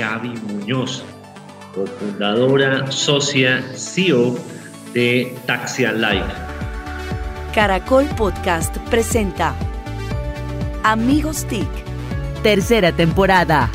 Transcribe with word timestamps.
Gaby 0.00 0.30
Muñoz, 0.48 1.04
cofundadora, 1.74 2.90
socia, 2.90 3.62
CEO 3.74 4.34
de 4.94 5.36
Taxia 5.44 5.92
Life. 5.92 6.24
Caracol 7.54 8.06
Podcast 8.16 8.74
presenta 8.88 9.54
Amigos 10.84 11.44
TIC, 11.44 11.68
tercera 12.42 12.92
temporada. 12.92 13.70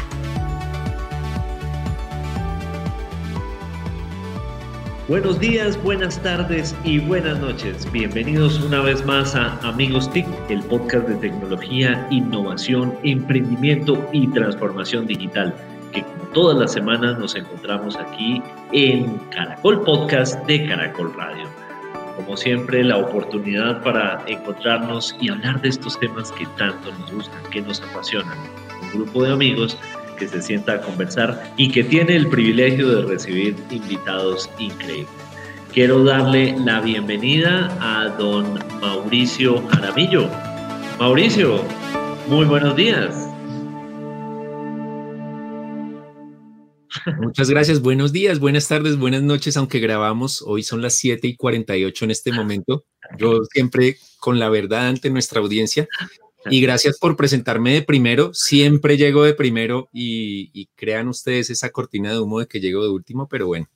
Buenos 5.07 5.39
días, 5.39 5.79
buenas 5.83 6.19
tardes 6.23 6.75
y 6.83 6.97
buenas 6.97 7.39
noches. 7.39 7.87
Bienvenidos 7.91 8.59
una 8.63 8.81
vez 8.81 9.05
más 9.05 9.35
a 9.35 9.59
Amigos 9.59 10.11
TIC, 10.11 10.25
el 10.49 10.63
podcast 10.63 11.07
de 11.07 11.17
tecnología, 11.17 12.07
innovación, 12.09 12.97
emprendimiento 13.03 14.09
y 14.11 14.25
transformación 14.29 15.05
digital, 15.05 15.53
que 15.95 16.05
todas 16.33 16.57
las 16.57 16.73
semanas 16.73 17.17
nos 17.17 17.35
encontramos 17.35 17.95
aquí 17.95 18.41
en 18.73 19.17
Caracol 19.29 19.81
Podcast 19.83 20.45
de 20.45 20.65
Caracol 20.65 21.13
Radio. 21.15 21.47
Como 22.17 22.35
siempre, 22.35 22.83
la 22.83 22.97
oportunidad 22.97 23.81
para 23.81 24.21
encontrarnos 24.27 25.15
y 25.19 25.29
hablar 25.29 25.61
de 25.61 25.69
estos 25.69 25.97
temas 25.99 26.31
que 26.33 26.45
tanto 26.57 26.91
nos 26.99 27.11
gustan, 27.11 27.41
que 27.51 27.61
nos 27.61 27.81
apasionan. 27.81 28.37
Un 28.81 28.99
grupo 28.99 29.23
de 29.23 29.33
amigos 29.33 29.77
que 30.17 30.27
se 30.27 30.41
sienta 30.41 30.73
a 30.73 30.81
conversar 30.81 31.51
y 31.57 31.71
que 31.71 31.83
tiene 31.83 32.15
el 32.15 32.27
privilegio 32.27 32.89
de 32.89 33.07
recibir 33.07 33.55
invitados 33.69 34.49
increíbles. 34.59 35.07
Quiero 35.73 36.03
darle 36.03 36.55
la 36.59 36.79
bienvenida 36.79 37.69
a 37.81 38.09
don 38.17 38.59
Mauricio 38.81 39.65
Jaramillo. 39.69 40.29
Mauricio, 40.99 41.61
muy 42.29 42.45
buenos 42.45 42.75
días. 42.77 43.24
Muchas 47.19 47.49
gracias, 47.49 47.81
buenos 47.81 48.11
días, 48.11 48.39
buenas 48.39 48.67
tardes, 48.67 48.97
buenas 48.97 49.21
noches, 49.21 49.57
aunque 49.57 49.79
grabamos, 49.79 50.41
hoy 50.41 50.63
son 50.63 50.81
las 50.81 50.95
7 50.95 51.27
y 51.27 51.35
48 51.35 52.05
en 52.05 52.11
este 52.11 52.31
momento. 52.31 52.85
Yo 53.17 53.43
siempre 53.45 53.97
con 54.19 54.39
la 54.39 54.49
verdad 54.49 54.87
ante 54.87 55.09
nuestra 55.09 55.39
audiencia 55.39 55.87
y 56.49 56.61
gracias 56.61 56.99
por 56.99 57.15
presentarme 57.15 57.73
de 57.73 57.81
primero. 57.81 58.33
Siempre 58.33 58.97
llego 58.97 59.23
de 59.23 59.33
primero 59.33 59.89
y, 59.91 60.67
crean 60.75 61.07
ustedes 61.07 61.49
esa 61.49 61.69
cortina 61.69 62.11
de 62.11 62.19
humo 62.19 62.39
de 62.39 62.47
que 62.47 62.59
llego 62.59 62.83
de 62.83 62.89
último, 62.89 63.27
pero 63.27 63.47
bueno. 63.47 63.67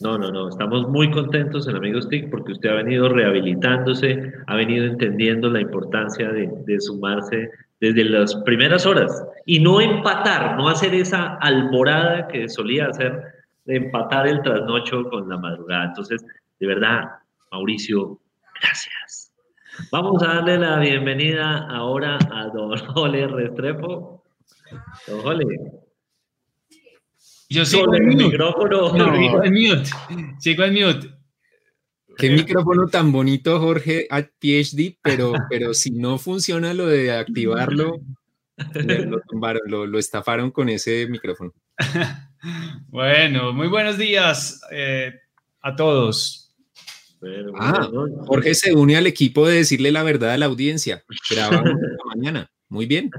No, 0.00 0.16
no, 0.16 0.30
no. 0.30 0.48
Estamos 0.48 0.88
muy 0.88 1.10
contentos 1.10 1.68
en 1.68 1.76
Amigos 1.76 2.08
TIC 2.08 2.30
porque 2.30 2.52
usted 2.52 2.70
ha 2.70 2.74
venido 2.74 3.08
rehabilitándose, 3.08 4.32
ha 4.46 4.56
venido 4.56 4.86
entendiendo 4.86 5.50
la 5.50 5.60
importancia 5.60 6.30
de, 6.30 6.48
de 6.64 6.80
sumarse 6.80 7.50
desde 7.80 8.04
las 8.04 8.34
primeras 8.44 8.84
horas 8.86 9.10
y 9.46 9.58
no 9.58 9.80
empatar, 9.80 10.56
no 10.56 10.68
hacer 10.68 10.94
esa 10.94 11.36
alborada 11.36 12.28
que 12.28 12.48
solía 12.48 12.86
hacer 12.88 13.22
de 13.64 13.76
empatar 13.76 14.28
el 14.28 14.42
trasnocho 14.42 15.04
con 15.08 15.28
la 15.28 15.38
madrugada. 15.38 15.86
Entonces, 15.86 16.24
de 16.58 16.66
verdad, 16.66 17.04
Mauricio, 17.50 18.20
gracias. 18.60 19.32
Vamos 19.90 20.22
a 20.22 20.34
darle 20.34 20.58
la 20.58 20.78
bienvenida 20.78 21.66
ahora 21.68 22.18
a 22.30 22.48
don 22.48 22.76
Jole 22.94 23.26
Restrepo. 23.26 24.24
Don 25.06 25.20
Jole. 25.22 25.44
Yo 27.48 27.64
sigo 27.64 27.92
el 27.94 28.06
micrófono. 28.06 28.92
No, 28.96 29.16
sigo 29.16 29.42
el 29.42 29.52
mute. 29.52 29.90
Sigo 30.38 30.64
el 30.64 30.72
mute. 30.72 31.19
Qué 32.16 32.30
micrófono 32.30 32.86
tan 32.88 33.12
bonito, 33.12 33.58
Jorge, 33.60 34.06
a 34.10 34.22
PhD, 34.22 34.98
pero, 35.02 35.32
pero 35.50 35.74
si 35.74 35.90
no 35.90 36.18
funciona 36.18 36.74
lo 36.74 36.86
de 36.86 37.12
activarlo, 37.12 38.00
lo, 39.66 39.86
lo, 39.86 39.98
estafaron 39.98 40.50
con 40.50 40.68
ese 40.68 41.06
micrófono. 41.08 41.52
Bueno, 42.88 43.52
muy 43.52 43.68
buenos 43.68 43.98
días 43.98 44.62
eh, 44.72 45.12
a 45.60 45.76
todos 45.76 46.50
ah, 47.58 47.88
Jorge 48.26 48.54
se 48.54 48.72
une 48.74 48.96
al 48.96 49.06
equipo 49.06 49.46
de 49.46 49.56
decirle 49.56 49.92
la 49.92 50.02
verdad 50.02 50.32
a 50.32 50.38
la 50.38 50.46
audiencia. 50.46 51.02
Grabamos 51.30 51.70
en 51.70 51.96
la 51.96 52.04
mañana. 52.04 52.50
Muy 52.68 52.86
bien. 52.86 53.10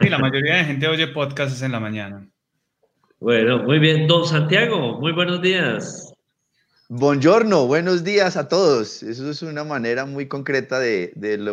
Sí, 0.00 0.08
la 0.08 0.18
mayoría 0.18 0.56
de 0.56 0.64
gente 0.64 0.88
oye 0.88 1.08
podcasts 1.08 1.62
en 1.62 1.72
la 1.72 1.80
mañana. 1.80 2.26
Bueno, 3.20 3.58
muy 3.64 3.78
bien. 3.78 4.06
Don 4.06 4.26
Santiago, 4.26 5.00
muy 5.00 5.12
buenos 5.12 5.42
días. 5.42 6.07
Buongiorno, 6.90 7.66
buenos 7.66 8.02
días 8.02 8.38
a 8.38 8.48
todos. 8.48 9.02
Eso 9.02 9.30
es 9.30 9.42
una 9.42 9.62
manera 9.62 10.06
muy 10.06 10.26
concreta 10.26 10.80
de, 10.80 11.12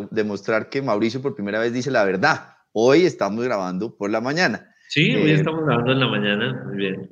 demostrar 0.10 0.70
que 0.70 0.82
Mauricio 0.82 1.22
por 1.22 1.36
primera 1.36 1.60
vez 1.60 1.74
dice 1.74 1.92
la 1.92 2.06
verdad. 2.06 2.56
Hoy 2.72 3.06
estamos 3.06 3.44
grabando 3.44 3.94
por 3.98 4.10
la 4.10 4.22
mañana. 4.22 4.74
Sí, 4.88 5.14
hoy 5.14 5.32
eh, 5.32 5.34
estamos 5.34 5.66
grabando 5.66 5.92
en 5.92 6.00
la 6.00 6.08
mañana. 6.08 6.64
Muy 6.66 6.78
bien. 6.78 7.10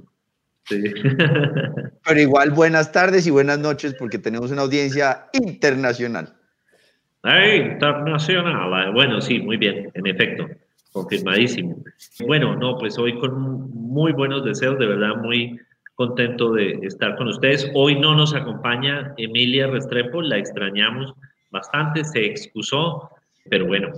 Pero 2.05 2.21
igual 2.21 2.51
buenas 2.51 2.93
tardes 2.93 3.27
y 3.27 3.29
buenas 3.29 3.59
noches 3.59 3.93
porque 3.99 4.19
tenemos 4.19 4.51
una 4.51 4.61
audiencia 4.61 5.25
internacional. 5.33 6.33
internacional. 7.25 8.93
Bueno, 8.93 9.19
sí, 9.19 9.39
muy 9.39 9.57
bien, 9.57 9.91
en 9.93 10.07
efecto, 10.07 10.47
confirmadísimo. 10.93 11.83
Bueno, 12.25 12.55
no, 12.55 12.77
pues 12.77 12.97
hoy 12.97 13.19
con 13.19 13.69
muy 13.73 14.13
buenos 14.13 14.45
deseos, 14.45 14.79
de 14.79 14.85
verdad 14.85 15.17
muy 15.17 15.59
contento 15.95 16.53
de 16.53 16.79
estar 16.83 17.15
con 17.15 17.27
ustedes. 17.27 17.69
Hoy 17.73 17.99
no 17.99 18.15
nos 18.15 18.33
acompaña 18.33 19.13
Emilia 19.17 19.67
Restrepo, 19.67 20.21
la 20.21 20.37
extrañamos 20.37 21.13
bastante, 21.51 22.03
se 22.03 22.25
excusó, 22.25 23.09
pero 23.49 23.67
bueno, 23.67 23.91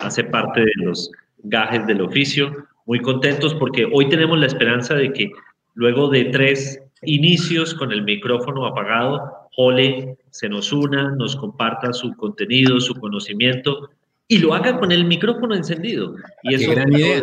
hace 0.00 0.24
parte 0.24 0.60
de 0.60 0.72
los 0.76 1.10
gajes 1.44 1.86
del 1.86 2.00
oficio. 2.00 2.66
Muy 2.86 3.00
contentos 3.00 3.54
porque 3.54 3.88
hoy 3.92 4.08
tenemos 4.08 4.38
la 4.38 4.46
esperanza 4.46 4.94
de 4.94 5.12
que 5.12 5.30
Luego 5.74 6.08
de 6.08 6.26
tres 6.26 6.82
inicios 7.02 7.74
con 7.74 7.92
el 7.92 8.02
micrófono 8.02 8.66
apagado, 8.66 9.48
Jole 9.52 10.18
se 10.30 10.48
nos 10.48 10.72
una, 10.72 11.10
nos 11.12 11.36
comparta 11.36 11.92
su 11.92 12.14
contenido, 12.16 12.80
su 12.80 12.94
conocimiento 12.94 13.88
y 14.28 14.38
lo 14.38 14.54
haga 14.54 14.78
con 14.78 14.92
el 14.92 15.04
micrófono 15.04 15.54
encendido. 15.54 16.16
Y 16.42 16.54
eso, 16.54 16.72
gran 16.72 16.92
idea. 16.92 17.22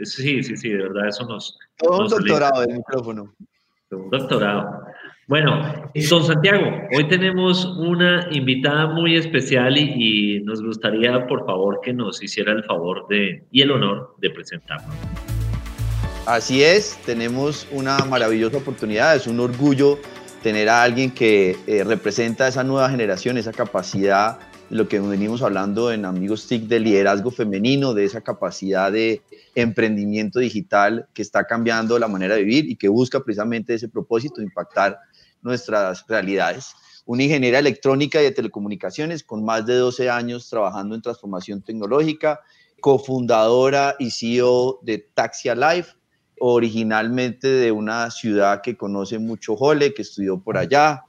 Sí, 0.00 0.42
sí, 0.42 0.56
sí, 0.56 0.68
de 0.68 0.84
verdad, 0.84 1.08
eso 1.08 1.26
nos... 1.26 1.58
Todo 1.76 2.02
un 2.02 2.08
doctorado 2.08 2.60
del 2.60 2.76
micrófono. 2.76 3.34
Un 3.90 4.10
doctorado. 4.10 4.84
Bueno, 5.26 5.90
don 6.08 6.24
Santiago, 6.24 6.64
hoy 6.96 7.08
tenemos 7.08 7.64
una 7.64 8.28
invitada 8.30 8.86
muy 8.86 9.16
especial 9.16 9.76
y, 9.76 10.36
y, 10.36 10.40
nos 10.44 10.62
gustaría, 10.62 11.26
por 11.26 11.44
favor, 11.44 11.80
que 11.82 11.92
nos 11.92 12.22
hiciera 12.22 12.52
el 12.52 12.64
favor 12.64 13.06
de, 13.08 13.44
y 13.50 13.60
el 13.60 13.72
honor 13.72 14.14
de 14.18 14.30
presentarnos. 14.30 14.94
Así 16.26 16.62
es, 16.62 16.98
tenemos 17.04 17.66
una 17.72 17.98
maravillosa 18.04 18.58
oportunidad, 18.58 19.16
es 19.16 19.26
un 19.26 19.40
orgullo 19.40 19.98
tener 20.42 20.68
a 20.68 20.82
alguien 20.82 21.10
que 21.10 21.56
eh, 21.66 21.84
representa 21.84 22.48
esa 22.48 22.64
nueva 22.64 22.90
generación, 22.90 23.38
esa 23.38 23.52
capacidad, 23.52 24.38
lo 24.70 24.88
que 24.88 25.00
venimos 25.00 25.42
hablando 25.42 25.90
en 25.92 26.04
Amigos 26.04 26.46
TIC 26.46 26.64
de 26.64 26.80
liderazgo 26.80 27.30
femenino, 27.30 27.94
de 27.94 28.04
esa 28.04 28.20
capacidad 28.20 28.92
de 28.92 29.22
emprendimiento 29.60 30.38
digital 30.38 31.08
que 31.12 31.22
está 31.22 31.44
cambiando 31.44 31.98
la 31.98 32.06
manera 32.06 32.36
de 32.36 32.44
vivir 32.44 32.70
y 32.70 32.76
que 32.76 32.88
busca 32.88 33.20
precisamente 33.20 33.74
ese 33.74 33.88
propósito, 33.88 34.40
impactar 34.40 34.98
nuestras 35.42 36.04
realidades. 36.06 36.74
Una 37.06 37.24
ingeniera 37.24 37.58
electrónica 37.58 38.20
y 38.20 38.24
de 38.24 38.30
telecomunicaciones 38.30 39.24
con 39.24 39.44
más 39.44 39.66
de 39.66 39.74
12 39.74 40.10
años 40.10 40.48
trabajando 40.48 40.94
en 40.94 41.02
transformación 41.02 41.62
tecnológica, 41.62 42.40
cofundadora 42.80 43.96
y 43.98 44.10
CEO 44.10 44.78
de 44.82 44.98
Taxia 45.14 45.54
Life, 45.54 45.94
originalmente 46.38 47.48
de 47.48 47.72
una 47.72 48.10
ciudad 48.10 48.60
que 48.62 48.76
conoce 48.76 49.18
mucho 49.18 49.56
Jole, 49.56 49.92
que 49.92 50.02
estudió 50.02 50.40
por 50.40 50.56
allá, 50.56 51.02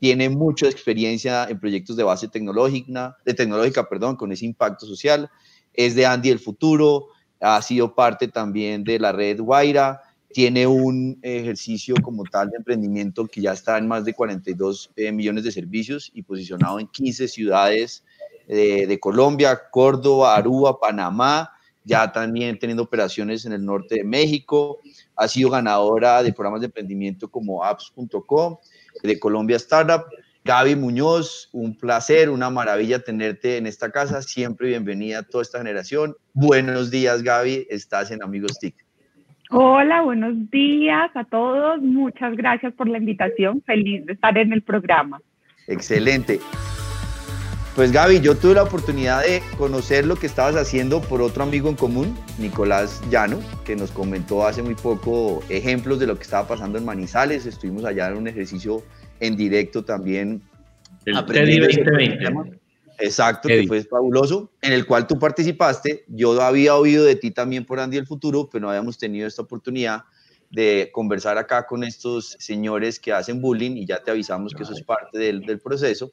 tiene 0.00 0.30
mucha 0.30 0.68
experiencia 0.68 1.46
en 1.50 1.60
proyectos 1.60 1.96
de 1.96 2.02
base 2.02 2.28
tecnológica, 2.28 3.16
de 3.26 3.34
tecnológica, 3.34 3.88
perdón, 3.88 4.16
con 4.16 4.32
ese 4.32 4.46
impacto 4.46 4.86
social, 4.86 5.30
es 5.74 5.94
de 5.94 6.06
Andy 6.06 6.30
el 6.30 6.38
Futuro, 6.38 7.08
ha 7.40 7.60
sido 7.62 7.94
parte 7.94 8.28
también 8.28 8.84
de 8.84 8.98
la 8.98 9.12
red 9.12 9.40
Guaira, 9.40 10.00
tiene 10.32 10.66
un 10.66 11.18
ejercicio 11.22 11.94
como 12.02 12.24
tal 12.24 12.50
de 12.50 12.56
emprendimiento 12.56 13.26
que 13.26 13.40
ya 13.40 13.52
está 13.52 13.78
en 13.78 13.86
más 13.86 14.04
de 14.04 14.14
42 14.14 14.90
eh, 14.96 15.12
millones 15.12 15.44
de 15.44 15.52
servicios 15.52 16.10
y 16.12 16.22
posicionado 16.22 16.80
en 16.80 16.88
15 16.88 17.28
ciudades 17.28 18.04
de, 18.48 18.86
de 18.86 19.00
Colombia, 19.00 19.60
Córdoba, 19.70 20.34
Aruba, 20.34 20.80
Panamá, 20.80 21.52
ya 21.84 22.10
también 22.10 22.58
teniendo 22.58 22.82
operaciones 22.82 23.44
en 23.44 23.52
el 23.52 23.64
norte 23.64 23.96
de 23.96 24.04
México, 24.04 24.80
ha 25.14 25.28
sido 25.28 25.50
ganadora 25.50 26.22
de 26.22 26.32
programas 26.32 26.60
de 26.62 26.66
emprendimiento 26.66 27.30
como 27.30 27.62
apps.com, 27.62 28.56
de 29.02 29.18
Colombia 29.20 29.56
Startup. 29.56 30.04
Gaby 30.46 30.76
Muñoz, 30.76 31.48
un 31.52 31.74
placer, 31.74 32.28
una 32.28 32.50
maravilla 32.50 32.98
tenerte 32.98 33.56
en 33.56 33.66
esta 33.66 33.90
casa, 33.90 34.20
siempre 34.20 34.68
bienvenida 34.68 35.20
a 35.20 35.22
toda 35.22 35.40
esta 35.40 35.56
generación. 35.56 36.14
Buenos 36.34 36.90
días 36.90 37.22
Gaby, 37.22 37.66
estás 37.70 38.10
en 38.10 38.22
Amigos 38.22 38.58
TIC. 38.58 38.74
Hola, 39.48 40.02
buenos 40.02 40.50
días 40.50 41.10
a 41.14 41.24
todos, 41.24 41.80
muchas 41.80 42.36
gracias 42.36 42.74
por 42.74 42.90
la 42.90 42.98
invitación, 42.98 43.62
feliz 43.64 44.04
de 44.04 44.12
estar 44.12 44.36
en 44.36 44.52
el 44.52 44.60
programa. 44.60 45.18
Excelente. 45.66 46.38
Pues 47.74 47.90
Gaby, 47.90 48.20
yo 48.20 48.36
tuve 48.36 48.54
la 48.54 48.64
oportunidad 48.64 49.22
de 49.22 49.42
conocer 49.56 50.04
lo 50.04 50.14
que 50.14 50.26
estabas 50.26 50.56
haciendo 50.56 51.00
por 51.00 51.22
otro 51.22 51.42
amigo 51.42 51.70
en 51.70 51.74
común, 51.74 52.14
Nicolás 52.38 53.02
Llano, 53.10 53.40
que 53.64 53.76
nos 53.76 53.90
comentó 53.90 54.46
hace 54.46 54.62
muy 54.62 54.74
poco 54.74 55.42
ejemplos 55.48 55.98
de 56.00 56.06
lo 56.06 56.16
que 56.16 56.22
estaba 56.22 56.46
pasando 56.46 56.76
en 56.76 56.84
Manizales. 56.84 57.46
Estuvimos 57.46 57.86
allá 57.86 58.08
en 58.08 58.18
un 58.18 58.28
ejercicio 58.28 58.82
en 59.20 59.36
directo 59.36 59.84
también. 59.84 60.42
El 61.04 61.24
TEDI 61.24 61.60
2020. 61.60 62.60
Exacto, 62.98 63.48
que 63.48 63.66
fue 63.66 63.82
fabuloso, 63.82 64.52
en 64.62 64.72
el 64.72 64.86
cual 64.86 65.06
tú 65.06 65.18
participaste. 65.18 66.04
Yo 66.08 66.40
había 66.40 66.76
oído 66.76 67.04
de 67.04 67.16
ti 67.16 67.30
también 67.30 67.64
por 67.64 67.80
Andy 67.80 67.96
el 67.96 68.06
Futuro, 68.06 68.48
pero 68.50 68.62
no 68.62 68.70
habíamos 68.70 68.98
tenido 68.98 69.26
esta 69.26 69.42
oportunidad 69.42 70.04
de 70.50 70.90
conversar 70.92 71.36
acá 71.36 71.66
con 71.66 71.82
estos 71.82 72.36
señores 72.38 73.00
que 73.00 73.12
hacen 73.12 73.40
bullying 73.40 73.76
y 73.76 73.86
ya 73.86 74.02
te 74.02 74.12
avisamos 74.12 74.54
que 74.54 74.62
eso 74.62 74.72
es 74.72 74.82
parte 74.82 75.18
del, 75.18 75.40
del 75.40 75.58
proceso. 75.58 76.12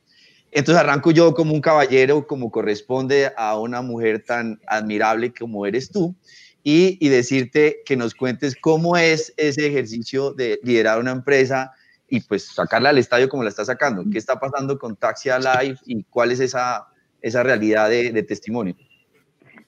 Entonces 0.51 0.83
arranco 0.83 1.11
yo 1.11 1.33
como 1.33 1.53
un 1.53 1.61
caballero, 1.61 2.25
como 2.25 2.51
corresponde 2.51 3.31
a 3.37 3.57
una 3.57 3.81
mujer 3.81 4.23
tan 4.25 4.59
admirable 4.67 5.33
como 5.33 5.65
eres 5.65 5.91
tú, 5.91 6.15
y, 6.63 6.97
y, 7.03 7.09
decirte 7.09 7.77
que 7.85 7.95
nos 7.95 8.13
cuentes 8.13 8.55
cómo 8.55 8.95
es 8.95 9.33
ese 9.37 9.65
ejercicio 9.65 10.31
de 10.31 10.59
liderar 10.61 10.99
una 10.99 11.09
empresa 11.09 11.71
y 12.11 12.19
pues 12.19 12.45
sacarla 12.53 12.89
al 12.89 12.97
estadio 12.97 13.29
como 13.29 13.41
la 13.41 13.49
está 13.49 13.63
sacando. 13.63 14.03
¿Qué 14.11 14.17
está 14.17 14.37
pasando 14.37 14.77
con 14.77 14.97
Taxia 14.97 15.39
Live 15.39 15.77
y 15.85 16.03
cuál 16.03 16.31
es 16.31 16.41
esa, 16.41 16.87
esa 17.21 17.41
realidad 17.41 17.89
de, 17.89 18.11
de 18.11 18.21
testimonio? 18.21 18.75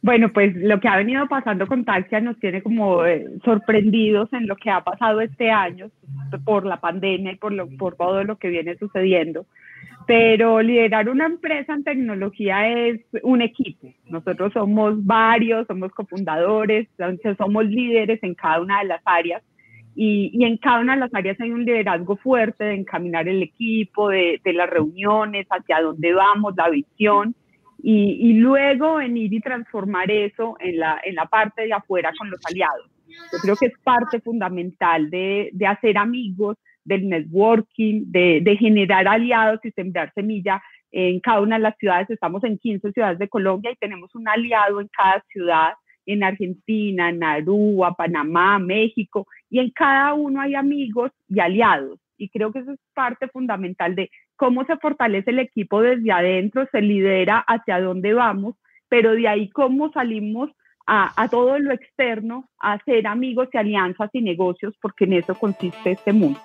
Bueno, 0.02 0.34
pues 0.34 0.54
lo 0.58 0.82
que 0.82 0.90
ha 0.90 0.98
venido 0.98 1.26
pasando 1.30 1.66
con 1.66 1.86
Taxia 1.86 2.20
nos 2.20 2.38
tiene 2.40 2.62
como 2.62 3.06
eh, 3.06 3.26
sorprendidos 3.46 4.32
en 4.34 4.48
lo 4.48 4.58
que 4.58 4.70
ha 4.70 4.84
pasado 4.84 5.22
este 5.22 5.50
año 5.50 5.90
por 6.44 6.66
la 6.66 6.82
pandemia 6.82 7.32
y 7.32 7.36
por, 7.38 7.54
lo, 7.54 7.70
por 7.78 7.96
todo 7.96 8.26
lo 8.26 8.38
que 8.38 8.50
viene 8.50 8.78
sucediendo 8.78 9.46
pero 10.06 10.62
liderar 10.62 11.08
una 11.08 11.28
empresa 11.28 11.74
en 11.74 11.86
tecnología 11.86 12.68
es 12.68 13.00
un 13.22 13.42
equipo. 13.42 13.88
Nosotros 14.10 14.52
somos 14.52 15.06
varios, 15.06 15.66
somos 15.66 15.94
cofundadores, 15.94 16.90
somos 17.38 17.66
líderes 17.68 18.22
en 18.22 18.36
cada 18.36 18.60
una 18.60 18.80
de 18.80 18.88
las 18.88 19.02
áreas 19.06 19.42
y, 19.96 20.32
y, 20.34 20.46
en 20.46 20.58
cada 20.58 20.80
una 20.80 20.94
de 20.96 21.02
las 21.02 21.14
áreas 21.14 21.40
hay 21.40 21.52
un 21.52 21.66
liderazgo 21.66 22.16
fuerte 22.18 22.64
de 22.64 22.76
encaminar 22.76 23.28
el 23.28 23.44
equipo, 23.44 24.10
de, 24.10 24.42
de 24.44 24.54
las 24.54 24.70
reuniones, 24.70 25.46
hacia 25.50 25.82
dónde 25.82 26.14
vamos, 26.14 26.54
la 26.58 26.70
visión 26.70 27.36
y, 27.82 28.30
y, 28.30 28.34
luego 28.34 28.96
venir 28.96 29.34
y 29.34 29.42
transformar 29.42 30.10
eso 30.10 30.56
en 30.60 30.80
la, 30.80 31.02
en 31.04 31.16
la 31.16 31.26
parte 31.26 31.64
de 31.64 31.74
afuera 31.74 32.12
con 32.18 32.30
los 32.30 32.40
aliados. 32.46 32.90
Yo 33.08 33.40
creo 33.42 33.56
que 33.56 33.66
es 33.68 33.78
parte 33.84 34.22
fundamental 34.22 35.10
de, 35.10 35.50
de 35.52 35.68
hacer 35.68 35.98
amigos, 35.98 36.58
del 36.86 37.08
networking, 37.08 38.06
de, 38.08 38.40
de, 38.42 38.58
generar 38.58 39.08
aliados 39.08 39.60
y 39.64 39.72
sembrar 39.72 40.12
semilla 40.14 40.62
en 40.92 41.20
cada 41.20 41.42
una 41.42 41.58
de 41.58 41.64
las 41.64 41.78
ciudades. 41.78 42.10
Estamos 42.10 42.44
en 42.44 42.58
15 42.58 42.92
ciudades 42.92 43.20
de 43.20 43.30
Colombia 43.30 43.72
y 43.72 43.76
tenemos 43.76 44.14
un 44.16 44.28
aliado 44.28 44.80
en 44.80 44.88
cada 44.88 45.24
ciudad, 45.30 45.74
en 46.06 46.24
Argentina, 46.24 47.10
en 47.10 47.24
Aruba, 47.24 47.94
Panamá, 47.94 48.60
México, 48.60 49.28
y 49.54 49.60
en 49.60 49.70
cada 49.70 50.16
uno 50.16 50.42
hay 50.42 50.56
amigos 50.56 51.12
y 51.30 51.40
aliados. 51.40 52.00
Y 52.18 52.30
creo 52.30 52.52
que 52.52 52.60
eso 52.60 52.72
es 52.72 52.80
parte 52.96 53.28
fundamental 53.28 53.94
de 53.94 54.10
cómo 54.36 54.66
se 54.66 54.78
fortalece 54.78 55.30
el 55.30 55.38
equipo 55.38 55.80
desde 55.84 56.12
adentro, 56.12 56.68
se 56.72 56.82
lidera 56.82 57.38
hacia 57.46 57.80
dónde 57.80 58.16
vamos, 58.16 58.56
pero 58.90 59.12
de 59.12 59.28
ahí 59.28 59.50
cómo 59.50 59.92
salimos 59.92 60.50
a, 60.88 61.28
todo 61.30 61.60
lo 61.60 61.72
externo, 61.72 62.50
a 62.60 62.74
hacer 62.74 63.06
amigos 63.06 63.48
y 63.54 63.58
alianzas 63.60 64.10
y 64.14 64.24
negocios, 64.24 64.74
porque 64.82 65.04
en 65.04 65.14
eso 65.14 65.36
consiste 65.36 65.92
este 65.92 66.14
mundo. 66.14 66.40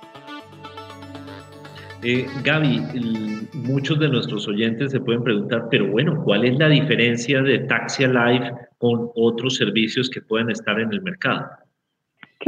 Eh, 2.02 2.26
Gaby, 2.44 3.48
muchos 3.54 3.98
de 4.00 4.10
nuestros 4.10 4.46
oyentes 4.48 4.92
se 4.92 5.00
pueden 5.00 5.24
preguntar, 5.24 5.68
pero 5.70 5.86
bueno, 5.86 6.22
¿cuál 6.24 6.44
es 6.44 6.58
la 6.58 6.68
diferencia 6.68 7.40
de 7.40 7.60
Taxi 7.60 8.06
Live 8.06 8.52
con 8.76 9.08
otros 9.14 9.56
servicios 9.56 10.10
que 10.10 10.20
pueden 10.20 10.50
estar 10.50 10.78
en 10.78 10.92
el 10.92 11.00
mercado? 11.00 11.46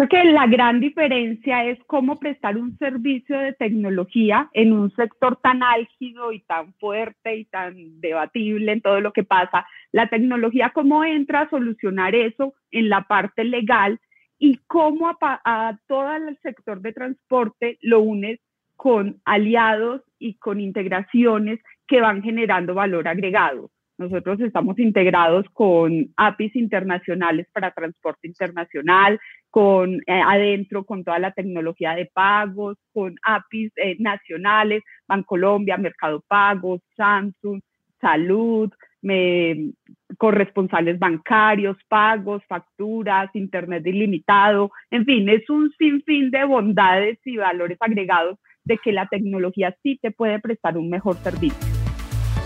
Creo 0.00 0.25
que 0.25 0.32
la 0.32 0.47
gran 0.47 0.81
diferencia 0.81 1.67
es 1.67 1.79
cómo 1.87 2.19
prestar 2.19 2.56
un 2.56 2.75
servicio 2.79 3.38
de 3.38 3.52
tecnología 3.52 4.49
en 4.55 4.73
un 4.73 4.91
sector 4.93 5.37
tan 5.43 5.62
álgido 5.62 6.32
y 6.32 6.41
tan 6.41 6.73
fuerte 6.81 7.37
y 7.37 7.44
tan 7.44 8.00
debatible 8.00 8.73
en 8.73 8.81
todo 8.81 9.02
lo 9.02 9.12
que 9.12 9.25
pasa. 9.25 9.67
La 9.93 10.08
tecnología, 10.08 10.70
cómo 10.75 11.05
entra 11.05 11.43
a 11.43 11.50
solucionar 11.50 12.14
eso 12.14 12.55
en 12.70 12.88
la 12.88 13.02
parte 13.02 13.44
legal 13.44 14.00
y 14.38 14.58
cómo 14.69 15.06
a, 15.06 15.17
a 15.20 15.79
todo 15.87 16.14
el 16.14 16.38
sector 16.38 16.81
de 16.81 16.94
transporte 16.94 17.76
lo 17.82 18.00
unes 18.00 18.41
con 18.76 19.20
aliados 19.26 20.00
y 20.19 20.38
con 20.38 20.62
integraciones 20.62 21.61
que 21.87 22.00
van 22.00 22.23
generando 22.23 22.73
valor 22.73 23.06
agregado. 23.06 23.70
Nosotros 24.00 24.41
estamos 24.41 24.79
integrados 24.79 25.44
con 25.52 26.11
APIs 26.17 26.56
internacionales 26.56 27.47
para 27.52 27.70
transporte 27.70 28.29
internacional, 28.29 29.20
con 29.50 29.97
eh, 30.06 30.23
adentro 30.26 30.85
con 30.85 31.05
toda 31.05 31.19
la 31.19 31.32
tecnología 31.32 31.94
de 31.94 32.06
pagos, 32.06 32.79
con 32.94 33.17
APIs 33.23 33.73
eh, 33.76 33.97
nacionales, 33.99 34.82
Bancolombia, 35.06 35.76
Mercado 35.76 36.25
Pagos, 36.26 36.81
Samsung, 36.97 37.61
Salud, 38.00 38.73
me, 39.02 39.73
corresponsales 40.17 40.99
bancarios, 40.99 41.76
pagos, 41.87 42.43
facturas, 42.49 43.29
internet 43.35 43.87
ilimitado, 43.87 44.70
en 44.91 45.05
fin, 45.05 45.29
es 45.29 45.49
un 45.50 45.70
sinfín 45.76 46.31
de 46.31 46.43
bondades 46.46 47.19
y 47.26 47.37
valores 47.37 47.76
agregados 47.81 48.38
de 48.64 48.79
que 48.79 48.93
la 48.93 49.06
tecnología 49.08 49.76
sí 49.82 49.99
te 50.00 50.11
puede 50.11 50.41
prestar 50.41 50.79
un 50.79 50.88
mejor 50.88 51.17
servicio. 51.17 51.69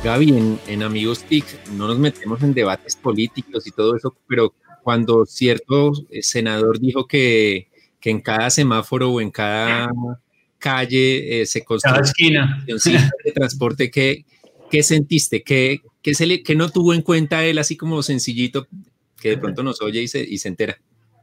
Gaby, 0.04 0.36
en, 0.36 0.58
en 0.68 0.82
Amigos 0.82 1.24
TIC 1.24 1.46
no 1.78 1.88
nos 1.88 1.98
metemos 1.98 2.42
en 2.42 2.52
debates 2.52 2.94
políticos 2.94 3.66
y 3.66 3.70
todo 3.70 3.96
eso, 3.96 4.14
pero 4.28 4.52
cuando 4.82 5.24
cierto 5.24 5.92
eh, 6.10 6.20
senador 6.20 6.78
dijo 6.78 7.06
que, 7.06 7.68
que 7.98 8.10
en 8.10 8.20
cada 8.20 8.50
semáforo 8.50 9.12
o 9.12 9.20
en 9.22 9.30
cada 9.30 9.90
calle 10.58 11.40
eh, 11.40 11.46
se 11.46 11.64
construye 11.64 11.94
cada 11.94 12.04
esquina 12.04 12.62
de 13.24 13.32
transporte, 13.32 13.90
¿qué, 13.90 14.26
qué 14.70 14.82
sentiste? 14.82 15.42
¿Qué, 15.42 15.78
qué, 16.02 16.12
se 16.12 16.26
le, 16.26 16.42
¿Qué 16.42 16.54
no 16.54 16.68
tuvo 16.68 16.92
en 16.92 17.00
cuenta 17.00 17.42
él 17.42 17.56
así 17.56 17.74
como 17.74 18.02
sencillito 18.02 18.66
que 19.22 19.30
de 19.30 19.38
pronto 19.38 19.62
nos 19.62 19.80
oye 19.80 20.02
y 20.02 20.08
se, 20.08 20.20
y 20.22 20.36
se 20.36 20.48
entera? 20.48 20.76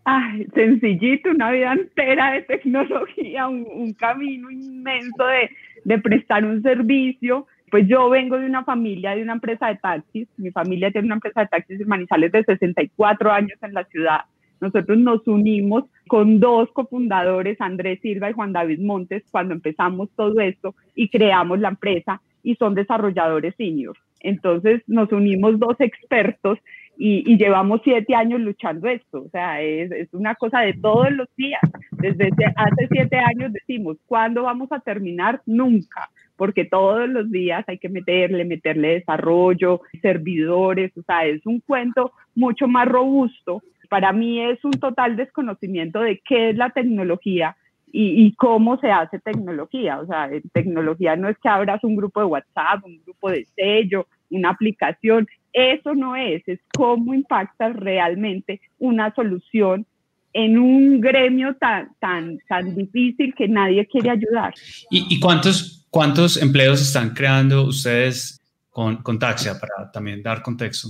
Ay, 0.05 0.47
sencillito, 0.55 1.29
una 1.29 1.51
vida 1.51 1.73
entera 1.73 2.31
de 2.33 2.41
tecnología, 2.41 3.47
un, 3.47 3.67
un 3.75 3.93
camino 3.93 4.49
inmenso 4.49 5.23
de, 5.23 5.51
de, 5.83 6.01
prestar 6.01 6.43
un 6.43 6.63
servicio. 6.63 7.45
Pues 7.71 7.87
yo 7.87 8.09
vengo 8.09 8.37
de 8.37 8.45
una 8.45 8.65
familia, 8.65 9.15
de 9.15 9.23
una 9.23 9.33
empresa 9.33 9.67
de 9.67 9.77
taxis. 9.77 10.27
Mi 10.35 10.51
familia 10.51 10.91
tiene 10.91 11.05
una 11.05 11.15
empresa 11.15 11.41
de 11.41 11.47
taxis 11.47 11.79
en 11.79 11.87
Manizales 11.87 12.31
de 12.33 12.43
64 12.43 13.31
años 13.31 13.57
en 13.61 13.73
la 13.73 13.85
ciudad. 13.85 14.19
Nosotros 14.59 14.97
nos 14.97 15.25
unimos 15.25 15.85
con 16.07 16.41
dos 16.41 16.69
cofundadores, 16.73 17.59
Andrés 17.61 17.99
Silva 18.01 18.29
y 18.29 18.33
Juan 18.33 18.51
David 18.51 18.81
Montes, 18.81 19.23
cuando 19.31 19.53
empezamos 19.53 20.09
todo 20.17 20.39
esto 20.41 20.75
y 20.95 21.07
creamos 21.07 21.59
la 21.59 21.69
empresa 21.69 22.21
y 22.43 22.55
son 22.55 22.75
desarrolladores 22.75 23.55
senior. 23.55 23.97
Entonces 24.19 24.83
nos 24.85 25.11
unimos 25.13 25.57
dos 25.57 25.77
expertos 25.79 26.59
y, 26.97 27.23
y, 27.25 27.37
llevamos 27.37 27.81
siete 27.83 28.13
años 28.13 28.41
luchando 28.41 28.87
esto. 28.87 29.23
O 29.23 29.29
sea, 29.29 29.61
es, 29.61 29.91
es, 29.91 30.13
una 30.13 30.35
cosa 30.35 30.59
de 30.59 30.73
todos 30.73 31.09
los 31.11 31.27
días. 31.37 31.61
Desde 31.91 32.29
hace 32.55 32.87
siete 32.91 33.17
años 33.17 33.53
decimos, 33.53 33.97
¿cuándo 34.05 34.43
vamos 34.43 34.71
a 34.71 34.79
terminar? 34.81 35.41
Nunca, 35.47 36.09
porque 36.41 36.65
todos 36.65 37.07
los 37.07 37.29
días 37.29 37.63
hay 37.67 37.77
que 37.77 37.87
meterle, 37.87 38.45
meterle 38.45 38.95
desarrollo, 38.95 39.81
servidores, 40.01 40.91
o 40.97 41.03
sea, 41.03 41.23
es 41.27 41.45
un 41.45 41.59
cuento 41.59 42.13
mucho 42.33 42.67
más 42.67 42.87
robusto. 42.87 43.61
Para 43.89 44.11
mí 44.11 44.41
es 44.41 44.57
un 44.65 44.71
total 44.71 45.17
desconocimiento 45.17 45.99
de 45.99 46.19
qué 46.27 46.49
es 46.49 46.57
la 46.57 46.71
tecnología 46.71 47.55
y, 47.91 48.33
cómo 48.37 48.79
se 48.79 48.89
hace 48.89 49.19
tecnología. 49.19 49.99
O 49.99 50.07
sea, 50.07 50.31
tecnología 50.51 51.15
no 51.15 51.29
es 51.29 51.37
que 51.37 51.47
abras 51.47 51.83
un 51.83 51.95
grupo 51.95 52.21
de 52.21 52.25
WhatsApp, 52.25 52.85
un 52.85 52.99
grupo 53.03 53.29
de 53.29 53.45
sello, 53.55 54.07
una 54.31 54.49
aplicación. 54.49 55.27
Eso 55.53 55.93
no 55.93 56.15
es, 56.15 56.41
es 56.47 56.59
cómo 56.75 57.13
impacta 57.13 57.69
realmente 57.69 58.61
una 58.79 59.13
solución 59.13 59.85
en 60.33 60.57
un 60.57 61.01
gremio 61.01 61.53
tan, 61.57 61.91
tan, 61.99 62.39
tan 62.49 62.73
difícil 62.73 63.35
que 63.35 63.47
nadie 63.47 63.85
quiere 63.85 64.09
ayudar. 64.09 64.55
¿Y, 64.89 65.05
y 65.07 65.19
cuántos, 65.19 65.80
cuántos 65.91 66.41
empleos 66.41 66.81
están 66.81 67.11
creando 67.11 67.65
ustedes 67.65 68.41
con, 68.71 68.97
con 69.03 69.19
Taxia 69.19 69.59
para 69.59 69.91
también 69.91 70.23
dar 70.23 70.41
contexto? 70.41 70.87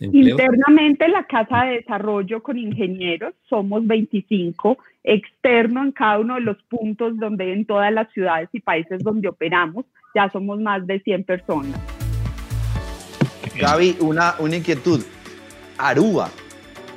Internamente 0.00 1.08
la 1.08 1.24
Casa 1.24 1.64
de 1.64 1.76
Desarrollo 1.76 2.42
con 2.42 2.58
ingenieros 2.58 3.32
somos 3.48 3.86
25, 3.86 4.76
externo 5.04 5.82
en 5.84 5.92
cada 5.92 6.18
uno 6.18 6.34
de 6.34 6.40
los 6.40 6.60
puntos 6.64 7.16
donde 7.16 7.52
en 7.52 7.64
todas 7.64 7.92
las 7.92 8.12
ciudades 8.12 8.48
y 8.52 8.60
países 8.60 9.02
donde 9.02 9.28
operamos 9.28 9.86
ya 10.14 10.28
somos 10.30 10.60
más 10.60 10.84
de 10.86 11.00
100 11.00 11.24
personas. 11.24 11.80
Gaby, 13.56 13.98
una, 14.00 14.34
una 14.40 14.56
inquietud. 14.56 15.00
Aruba, 15.78 16.28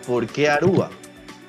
¿por 0.07 0.25
qué 0.27 0.49
Aruba? 0.49 0.89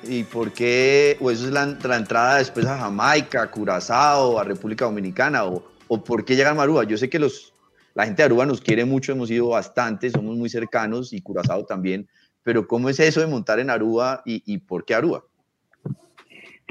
¿Y 0.09 0.23
por 0.23 0.51
qué, 0.51 1.17
o 1.21 1.29
eso 1.29 1.45
es 1.45 1.51
la, 1.51 1.77
la 1.83 1.97
entrada 1.97 2.37
después 2.37 2.65
a 2.65 2.79
Jamaica, 2.79 3.51
Curazao, 3.51 4.39
a 4.39 4.43
República 4.43 4.85
Dominicana, 4.85 5.45
o, 5.45 5.63
o 5.87 6.03
por 6.03 6.25
qué 6.25 6.35
llegan 6.35 6.59
a 6.59 6.63
Aruba? 6.63 6.83
Yo 6.83 6.97
sé 6.97 7.11
que 7.11 7.19
los, 7.19 7.53
La 7.93 8.05
gente 8.05 8.21
de 8.21 8.25
Aruba 8.25 8.45
nos 8.45 8.61
quiere 8.61 8.85
mucho, 8.85 9.11
hemos 9.11 9.29
ido 9.29 9.49
bastante, 9.49 10.09
somos 10.09 10.35
muy 10.35 10.49
cercanos 10.49 11.13
y 11.13 11.21
Curazao 11.21 11.65
también, 11.65 12.07
pero 12.43 12.67
¿cómo 12.67 12.89
es 12.89 12.99
eso 12.99 13.19
de 13.19 13.27
montar 13.27 13.59
en 13.59 13.69
Aruba 13.69 14.21
y, 14.25 14.41
y 14.51 14.57
por 14.59 14.85
qué 14.85 14.95
Aruba? 14.95 15.23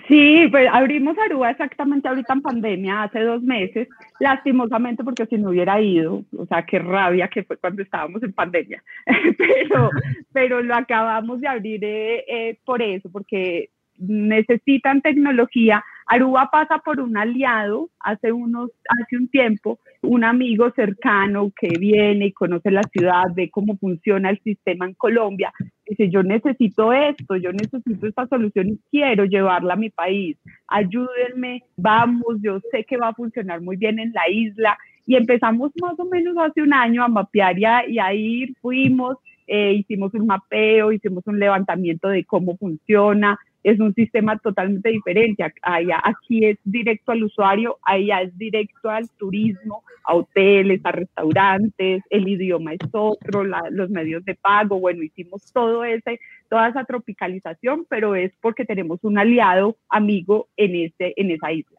Sí, 0.08 0.48
pues 0.50 0.66
abrimos 0.72 1.16
Aruba 1.18 1.50
exactamente 1.50 2.08
ahorita 2.08 2.32
en 2.32 2.40
pandemia, 2.40 3.02
hace 3.02 3.20
dos 3.20 3.42
meses, 3.42 3.88
lastimosamente 4.18 5.04
porque 5.04 5.26
si 5.26 5.36
no 5.36 5.50
hubiera 5.50 5.78
ido, 5.82 6.24
o 6.36 6.46
sea, 6.46 6.64
qué 6.64 6.78
rabia 6.78 7.28
que 7.28 7.44
fue 7.44 7.58
cuando 7.58 7.82
estábamos 7.82 8.22
en 8.22 8.32
pandemia, 8.32 8.82
pero, 9.36 9.90
pero 10.32 10.62
lo 10.62 10.74
acabamos 10.74 11.42
de 11.42 11.48
abrir 11.48 11.84
eh, 11.84 12.24
eh, 12.26 12.58
por 12.64 12.80
eso, 12.80 13.10
porque 13.12 13.68
necesitan 13.98 15.02
tecnología. 15.02 15.84
Aruba 16.10 16.48
pasa 16.50 16.78
por 16.78 17.00
un 17.00 17.18
aliado 17.18 17.90
hace, 18.00 18.32
unos, 18.32 18.70
hace 18.88 19.18
un 19.18 19.28
tiempo, 19.28 19.78
un 20.00 20.24
amigo 20.24 20.70
cercano 20.70 21.52
que 21.54 21.68
viene 21.78 22.26
y 22.26 22.32
conoce 22.32 22.70
la 22.70 22.82
ciudad, 22.84 23.24
ve 23.34 23.50
cómo 23.50 23.76
funciona 23.76 24.30
el 24.30 24.40
sistema 24.40 24.86
en 24.86 24.94
Colombia. 24.94 25.52
Dice, 25.86 26.08
yo 26.08 26.22
necesito 26.22 26.94
esto, 26.94 27.36
yo 27.36 27.52
necesito 27.52 28.06
esta 28.06 28.26
solución 28.26 28.68
y 28.68 28.80
quiero 28.90 29.26
llevarla 29.26 29.74
a 29.74 29.76
mi 29.76 29.90
país. 29.90 30.38
Ayúdenme, 30.66 31.64
vamos, 31.76 32.36
yo 32.40 32.58
sé 32.70 32.84
que 32.84 32.96
va 32.96 33.08
a 33.08 33.14
funcionar 33.14 33.60
muy 33.60 33.76
bien 33.76 33.98
en 33.98 34.12
la 34.14 34.30
isla. 34.30 34.78
Y 35.06 35.14
empezamos 35.14 35.72
más 35.80 35.98
o 36.00 36.06
menos 36.06 36.36
hace 36.38 36.62
un 36.62 36.72
año 36.72 37.04
a 37.04 37.08
mapear 37.08 37.58
y 37.58 37.64
a, 37.66 37.86
y 37.86 37.98
a 37.98 38.14
ir, 38.14 38.54
fuimos, 38.62 39.18
eh, 39.46 39.72
hicimos 39.72 40.12
un 40.14 40.26
mapeo, 40.26 40.92
hicimos 40.92 41.26
un 41.26 41.38
levantamiento 41.38 42.08
de 42.08 42.24
cómo 42.24 42.56
funciona, 42.56 43.38
es 43.62 43.80
un 43.80 43.94
sistema 43.94 44.38
totalmente 44.38 44.90
diferente. 44.90 45.44
Allá, 45.62 46.00
aquí 46.02 46.44
es 46.44 46.58
directo 46.64 47.12
al 47.12 47.24
usuario, 47.24 47.78
allá 47.82 48.22
es 48.22 48.36
directo 48.38 48.90
al 48.90 49.08
turismo, 49.10 49.82
a 50.04 50.14
hoteles, 50.14 50.80
a 50.84 50.92
restaurantes, 50.92 52.02
el 52.10 52.28
idioma 52.28 52.74
es 52.74 52.80
otro, 52.92 53.44
los 53.44 53.90
medios 53.90 54.24
de 54.24 54.34
pago, 54.34 54.80
bueno, 54.80 55.02
hicimos 55.02 55.52
todo 55.52 55.84
ese, 55.84 56.20
toda 56.48 56.68
esa 56.68 56.84
tropicalización, 56.84 57.86
pero 57.88 58.14
es 58.14 58.32
porque 58.40 58.64
tenemos 58.64 59.00
un 59.02 59.18
aliado 59.18 59.76
amigo 59.88 60.48
en, 60.56 60.76
ese, 60.76 61.12
en 61.16 61.30
esa 61.30 61.52
isla. 61.52 61.78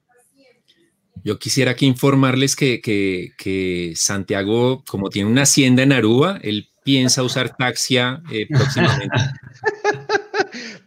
Yo 1.23 1.37
quisiera 1.37 1.71
aquí 1.71 1.85
informarles 1.85 2.55
que, 2.55 2.79
que, 2.81 3.31
que, 3.37 3.93
Santiago, 3.95 4.83
como 4.87 5.09
tiene 5.09 5.29
una 5.29 5.41
hacienda 5.41 5.83
en 5.83 5.91
Aruba, 5.91 6.39
él 6.41 6.69
piensa 6.83 7.23
usar 7.23 7.55
taxia 7.57 8.21
eh, 8.31 8.47
próximamente. 8.47 9.17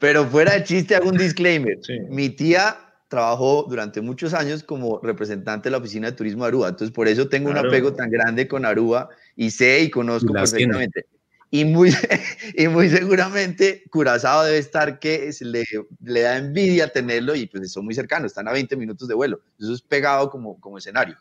Pero 0.03 0.27
fuera 0.27 0.55
de 0.55 0.65
chiste, 0.65 0.97
hago 0.97 1.11
un 1.11 1.17
disclaimer. 1.17 1.79
Mi 2.11 2.29
tía 2.29 2.77
trabajó 3.07 3.67
durante 3.69 4.01
muchos 4.01 4.35
años 4.35 4.65
como 4.65 4.99
representante 5.01 5.69
de 5.69 5.71
la 5.71 5.77
Oficina 5.77 6.11
de 6.11 6.17
Turismo 6.17 6.43
de 6.43 6.49
Aruba, 6.49 6.71
entonces 6.71 6.93
por 6.93 7.07
eso 7.07 7.29
tengo 7.29 7.51
un 7.51 7.57
apego 7.57 7.93
tan 7.93 8.11
grande 8.11 8.49
con 8.49 8.65
Aruba 8.65 9.11
y 9.37 9.53
sé 9.53 9.81
y 9.83 9.91
conozco 9.91 10.33
perfectamente. 10.33 11.07
Y 11.53 11.65
muy, 11.65 11.95
y 12.57 12.67
muy 12.67 12.89
seguramente 12.89 13.85
Curazao 13.91 14.43
debe 14.43 14.59
estar 14.59 14.99
que 14.99 15.31
le, 15.41 15.63
le, 16.03 16.21
da 16.23 16.37
envidia 16.37 16.89
tenerlo 16.89 17.37
y 17.37 17.47
pues 17.47 17.71
son 17.71 17.85
muy 17.85 17.95
cercanos, 17.95 18.33
están 18.33 18.49
a 18.49 18.53
20 18.53 18.75
minutos 18.75 19.07
de 19.07 19.15
vuelo. 19.15 19.41
Eso 19.61 19.73
es 19.73 19.83
pegado 19.83 20.31
como, 20.31 20.59
como 20.59 20.79
escenario. 20.79 21.17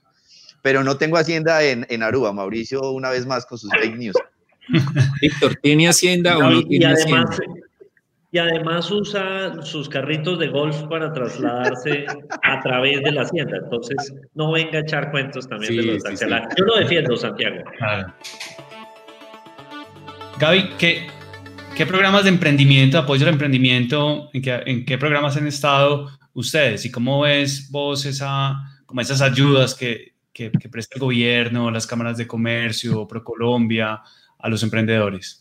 Pero 0.63 0.83
no 0.83 0.97
tengo 0.97 1.17
hacienda 1.17 1.61
en, 1.63 1.85
en 1.87 2.01
Aruba, 2.01 2.33
Mauricio, 2.33 2.89
una 2.93 3.11
vez 3.11 3.27
más 3.27 3.45
con 3.45 3.59
sus 3.59 3.69
fake 3.69 3.97
news. 3.97 4.15
Víctor, 5.21 5.55
¿tiene 5.61 5.87
hacienda 5.87 6.35
o 6.39 6.49
no 6.49 6.63
tiene 6.63 6.87
además, 6.87 7.37
y 8.33 8.37
además 8.37 8.89
usa 8.89 9.61
sus 9.61 9.89
carritos 9.89 10.39
de 10.39 10.47
golf 10.47 10.83
para 10.83 11.11
trasladarse 11.11 12.05
a 12.43 12.61
través 12.61 13.01
de 13.01 13.11
la 13.11 13.23
hacienda. 13.23 13.57
Entonces, 13.61 14.13
no 14.33 14.51
venga 14.51 14.79
a 14.79 14.81
echar 14.81 15.11
cuentos 15.11 15.47
también 15.49 15.75
de 15.75 15.83
los 15.83 16.01
sí, 16.01 16.25
Yo 16.57 16.65
lo 16.65 16.77
defiendo, 16.77 17.17
Santiago. 17.17 17.57
Claro. 17.77 18.13
Gaby, 20.39 20.69
¿qué, 20.79 21.07
¿qué 21.75 21.85
programas 21.85 22.23
de 22.23 22.29
emprendimiento, 22.29 22.97
apoyo 22.97 23.27
al 23.27 23.33
emprendimiento, 23.33 24.29
en 24.33 24.41
qué, 24.41 24.63
en 24.65 24.85
qué 24.85 24.97
programas 24.97 25.35
han 25.35 25.47
estado 25.47 26.09
ustedes? 26.33 26.85
¿Y 26.85 26.91
cómo 26.91 27.21
ves 27.21 27.69
vos 27.69 28.05
esa, 28.05 28.55
como 28.85 29.01
esas 29.01 29.21
ayudas 29.21 29.75
que, 29.75 30.13
que, 30.31 30.51
que 30.51 30.69
presta 30.69 30.95
el 30.95 31.01
gobierno, 31.01 31.69
las 31.69 31.85
cámaras 31.85 32.15
de 32.15 32.27
comercio, 32.27 33.05
ProColombia, 33.05 34.01
a 34.39 34.49
los 34.49 34.63
emprendedores? 34.63 35.40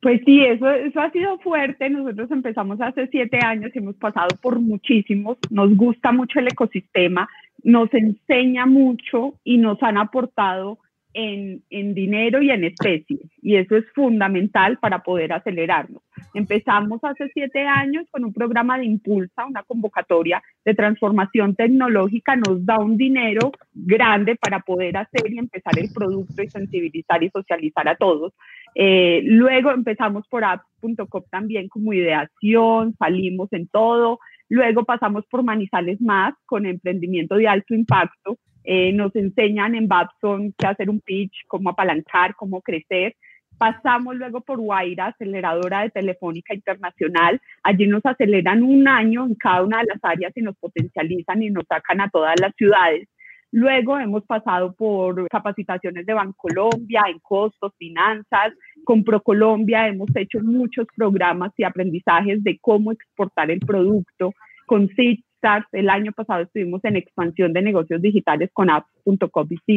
Pues 0.00 0.22
sí, 0.24 0.42
eso, 0.42 0.70
eso 0.70 1.00
ha 1.00 1.10
sido 1.10 1.38
fuerte. 1.38 1.90
Nosotros 1.90 2.30
empezamos 2.30 2.80
hace 2.80 3.06
siete 3.08 3.38
años 3.44 3.70
hemos 3.74 3.96
pasado 3.96 4.28
por 4.40 4.58
muchísimos. 4.58 5.36
Nos 5.50 5.76
gusta 5.76 6.10
mucho 6.10 6.38
el 6.38 6.48
ecosistema, 6.48 7.28
nos 7.62 7.92
enseña 7.92 8.64
mucho 8.64 9.34
y 9.44 9.58
nos 9.58 9.82
han 9.82 9.98
aportado 9.98 10.78
en, 11.14 11.62
en, 11.70 11.94
dinero 11.94 12.42
y 12.42 12.50
en 12.50 12.64
especies. 12.64 13.20
Y 13.42 13.56
eso 13.56 13.76
es 13.76 13.84
fundamental 13.94 14.78
para 14.78 15.02
poder 15.02 15.32
acelerarnos. 15.32 16.02
Empezamos 16.34 17.00
hace 17.02 17.28
siete 17.32 17.66
años 17.66 18.06
con 18.10 18.24
un 18.24 18.32
programa 18.32 18.78
de 18.78 18.84
Impulsa, 18.84 19.46
una 19.46 19.62
convocatoria 19.62 20.42
de 20.64 20.74
transformación 20.74 21.54
tecnológica. 21.56 22.36
Nos 22.36 22.64
da 22.64 22.78
un 22.78 22.96
dinero 22.96 23.52
grande 23.72 24.36
para 24.36 24.60
poder 24.60 24.96
hacer 24.96 25.32
y 25.32 25.38
empezar 25.38 25.78
el 25.78 25.90
producto 25.92 26.42
y 26.42 26.48
sensibilizar 26.48 27.22
y 27.22 27.30
socializar 27.30 27.88
a 27.88 27.96
todos. 27.96 28.32
Eh, 28.74 29.22
luego 29.24 29.72
empezamos 29.72 30.26
por 30.28 30.44
apps.com 30.44 31.24
también 31.30 31.68
como 31.68 31.92
ideación, 31.92 32.94
salimos 32.98 33.52
en 33.52 33.66
todo. 33.68 34.20
Luego 34.48 34.84
pasamos 34.84 35.24
por 35.26 35.42
Manizales 35.42 36.00
Más 36.00 36.34
con 36.46 36.66
emprendimiento 36.66 37.36
de 37.36 37.48
alto 37.48 37.74
impacto 37.74 38.38
eh, 38.64 38.92
nos 38.92 39.14
enseñan 39.16 39.74
en 39.74 39.88
Babson 39.88 40.54
qué 40.56 40.66
hacer 40.66 40.90
un 40.90 41.00
pitch, 41.00 41.44
cómo 41.46 41.70
apalancar, 41.70 42.34
cómo 42.34 42.60
crecer. 42.60 43.16
Pasamos 43.58 44.16
luego 44.16 44.40
por 44.40 44.58
Guaira, 44.58 45.06
aceleradora 45.06 45.82
de 45.82 45.90
Telefónica 45.90 46.54
Internacional. 46.54 47.40
Allí 47.62 47.86
nos 47.86 48.04
aceleran 48.06 48.62
un 48.62 48.88
año 48.88 49.26
en 49.26 49.34
cada 49.34 49.62
una 49.62 49.80
de 49.80 49.86
las 49.86 49.98
áreas 50.02 50.32
y 50.34 50.40
nos 50.40 50.56
potencializan 50.56 51.42
y 51.42 51.50
nos 51.50 51.64
sacan 51.68 52.00
a 52.00 52.08
todas 52.08 52.40
las 52.40 52.54
ciudades. 52.56 53.06
Luego 53.52 53.98
hemos 53.98 54.24
pasado 54.24 54.72
por 54.74 55.28
capacitaciones 55.28 56.06
de 56.06 56.14
Bancolombia 56.14 57.02
en 57.08 57.18
costos, 57.18 57.72
finanzas. 57.76 58.52
Con 58.84 59.02
ProColombia 59.02 59.88
hemos 59.88 60.08
hecho 60.14 60.38
muchos 60.40 60.86
programas 60.96 61.52
y 61.56 61.64
aprendizajes 61.64 62.42
de 62.44 62.58
cómo 62.60 62.92
exportar 62.92 63.50
el 63.50 63.60
producto. 63.60 64.32
Con 64.66 64.88
SIT 64.88 65.24
el 65.72 65.88
año 65.90 66.12
pasado 66.12 66.42
estuvimos 66.42 66.84
en 66.84 66.96
expansión 66.96 67.52
de 67.52 67.62
negocios 67.62 68.00
digitales 68.02 68.50
con 68.52 68.70
apps.com 68.70 69.48
y 69.66 69.76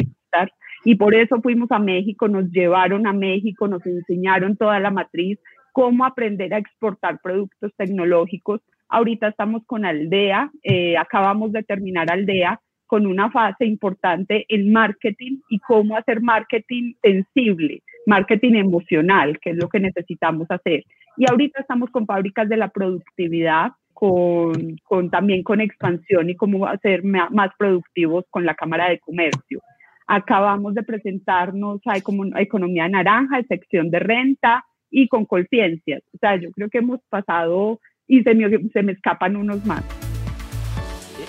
y 0.85 0.95
por 0.95 1.15
eso 1.15 1.41
fuimos 1.41 1.71
a 1.71 1.79
México, 1.79 2.27
nos 2.27 2.49
llevaron 2.51 3.07
a 3.07 3.13
México, 3.13 3.67
nos 3.67 3.85
enseñaron 3.85 4.57
toda 4.57 4.79
la 4.79 4.91
matriz, 4.91 5.39
cómo 5.71 6.05
aprender 6.05 6.53
a 6.53 6.57
exportar 6.57 7.19
productos 7.21 7.71
tecnológicos. 7.77 8.61
Ahorita 8.89 9.29
estamos 9.29 9.63
con 9.65 9.85
Aldea, 9.85 10.51
eh, 10.61 10.97
acabamos 10.97 11.51
de 11.51 11.63
terminar 11.63 12.11
Aldea 12.11 12.59
con 12.85 13.07
una 13.07 13.31
fase 13.31 13.65
importante 13.65 14.45
en 14.49 14.71
marketing 14.71 15.39
y 15.49 15.59
cómo 15.59 15.97
hacer 15.97 16.21
marketing 16.21 16.93
sensible, 17.01 17.81
marketing 18.05 18.53
emocional, 18.53 19.39
que 19.39 19.51
es 19.51 19.57
lo 19.57 19.67
que 19.67 19.79
necesitamos 19.79 20.45
hacer. 20.51 20.83
Y 21.17 21.29
ahorita 21.29 21.61
estamos 21.61 21.89
con 21.89 22.05
fábricas 22.05 22.47
de 22.49 22.57
la 22.57 22.69
productividad, 22.69 23.71
con, 23.93 24.77
con, 24.83 25.09
también 25.09 25.43
con 25.43 25.61
expansión 25.61 26.29
y 26.29 26.35
cómo 26.35 26.65
hacer 26.67 27.03
más 27.03 27.51
productivos 27.57 28.25
con 28.29 28.45
la 28.45 28.55
Cámara 28.55 28.89
de 28.89 28.99
Comercio. 28.99 29.61
Acabamos 30.07 30.73
de 30.75 30.83
presentarnos 30.83 31.79
a, 31.85 31.97
Economía 31.97 32.89
Naranja, 32.89 33.37
de 33.37 33.45
sección 33.45 33.89
de 33.89 33.99
renta 33.99 34.65
y 34.91 35.07
con 35.07 35.25
conciencias. 35.25 36.01
O 36.13 36.17
sea, 36.19 36.35
yo 36.35 36.51
creo 36.51 36.69
que 36.69 36.79
hemos 36.79 36.99
pasado 37.09 37.79
y 38.07 38.21
se 38.23 38.35
me, 38.35 38.49
se 38.71 38.83
me 38.83 38.91
escapan 38.91 39.35
unos 39.35 39.65
más. 39.65 39.83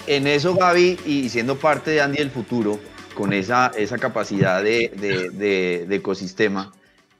En 0.06 0.26
eso, 0.26 0.54
Gaby, 0.54 0.97
y 1.06 1.28
siendo 1.28 1.56
parte 1.56 1.92
de 1.92 2.00
Andy 2.00 2.18
del 2.18 2.30
futuro, 2.30 2.78
con 3.14 3.33
esa, 3.33 3.71
esa 3.78 3.97
capacidad 3.99 4.62
de, 4.62 4.90
de, 5.00 5.87
de 5.87 5.94
ecosistema, 5.97 6.73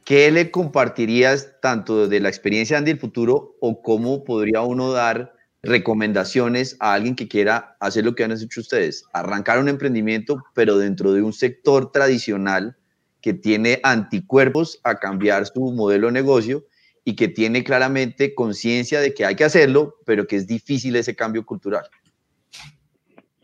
¿qué 0.05 0.31
le 0.31 0.51
compartirías 0.51 1.61
tanto 1.61 2.09
de 2.09 2.21
la 2.21 2.29
experiencia 2.29 2.77
de 2.77 2.79
Andy 2.79 2.93
del 2.93 3.01
futuro 3.01 3.57
o 3.61 3.81
cómo 3.81 4.25
podría 4.25 4.63
uno 4.63 4.93
dar 4.93 5.34
recomendaciones 5.65 6.77
a 6.81 6.95
alguien 6.95 7.17
que 7.17 7.29
quiera 7.29 7.77
hacer 7.81 8.05
lo 8.05 8.15
que 8.15 8.25
han 8.25 8.33
hecho 8.33 8.61
ustedes, 8.61 9.05
arrancar 9.13 9.59
un 9.59 9.69
emprendimiento, 9.69 10.43
pero 10.55 10.79
dentro 10.79 11.13
de 11.13 11.23
un 11.23 11.33
sector 11.33 11.91
tradicional 11.93 12.77
que 13.21 13.35
tiene 13.35 13.81
anticuerpos 13.83 14.81
a 14.85 14.97
cambiar 14.97 15.47
su 15.47 15.73
modelo 15.73 16.09
de 16.09 16.13
negocio 16.13 16.65
y 17.05 17.17
que 17.17 17.29
tiene 17.29 17.65
claramente 17.65 18.35
conciencia 18.35 19.01
de 19.01 19.15
que 19.15 19.25
hay 19.25 19.35
que 19.35 19.45
hacerlo, 19.45 19.95
pero 20.07 20.27
que 20.27 20.37
es 20.37 20.47
difícil 20.47 20.97
ese 20.97 21.15
cambio 21.15 21.45
cultural. 21.45 21.85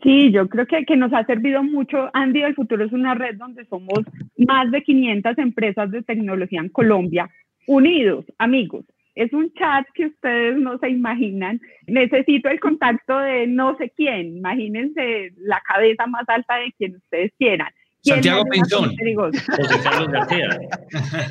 Sí, 0.03 0.31
yo 0.31 0.47
creo 0.47 0.65
que, 0.65 0.83
que 0.85 0.97
nos 0.97 1.13
ha 1.13 1.23
servido 1.25 1.61
mucho. 1.63 2.09
Andy 2.13 2.41
del 2.41 2.55
Futuro 2.55 2.83
es 2.83 2.91
una 2.91 3.13
red 3.13 3.37
donde 3.37 3.65
somos 3.65 3.99
más 4.37 4.71
de 4.71 4.81
500 4.81 5.37
empresas 5.37 5.91
de 5.91 6.01
tecnología 6.01 6.59
en 6.59 6.69
Colombia, 6.69 7.29
unidos, 7.67 8.25
amigos, 8.39 8.85
es 9.15 9.31
un 9.33 9.51
chat 9.53 9.85
que 9.93 10.07
ustedes 10.07 10.57
no 10.57 10.77
se 10.79 10.89
imaginan. 10.89 11.59
Necesito 11.87 12.49
el 12.49 12.59
contacto 12.59 13.17
de 13.19 13.47
no 13.47 13.75
sé 13.77 13.91
quién. 13.95 14.37
Imagínense 14.37 15.31
la 15.37 15.61
cabeza 15.67 16.07
más 16.07 16.23
alta 16.27 16.55
de 16.55 16.71
quien 16.77 16.95
ustedes 16.95 17.31
quieran. 17.37 17.69
Santiago 18.03 18.43
Pinzón. 18.45 18.95
José 19.15 19.79
Carlos 19.83 20.09
García. 20.09 20.47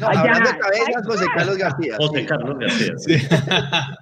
No, 0.00 0.06
hablando 0.06 0.50
de 0.50 0.58
cabezas, 0.58 1.06
José 1.06 1.26
Carlos 1.34 1.58
García. 1.58 1.96
José 1.96 2.26
Carlos 2.26 2.58
García. 2.58 2.94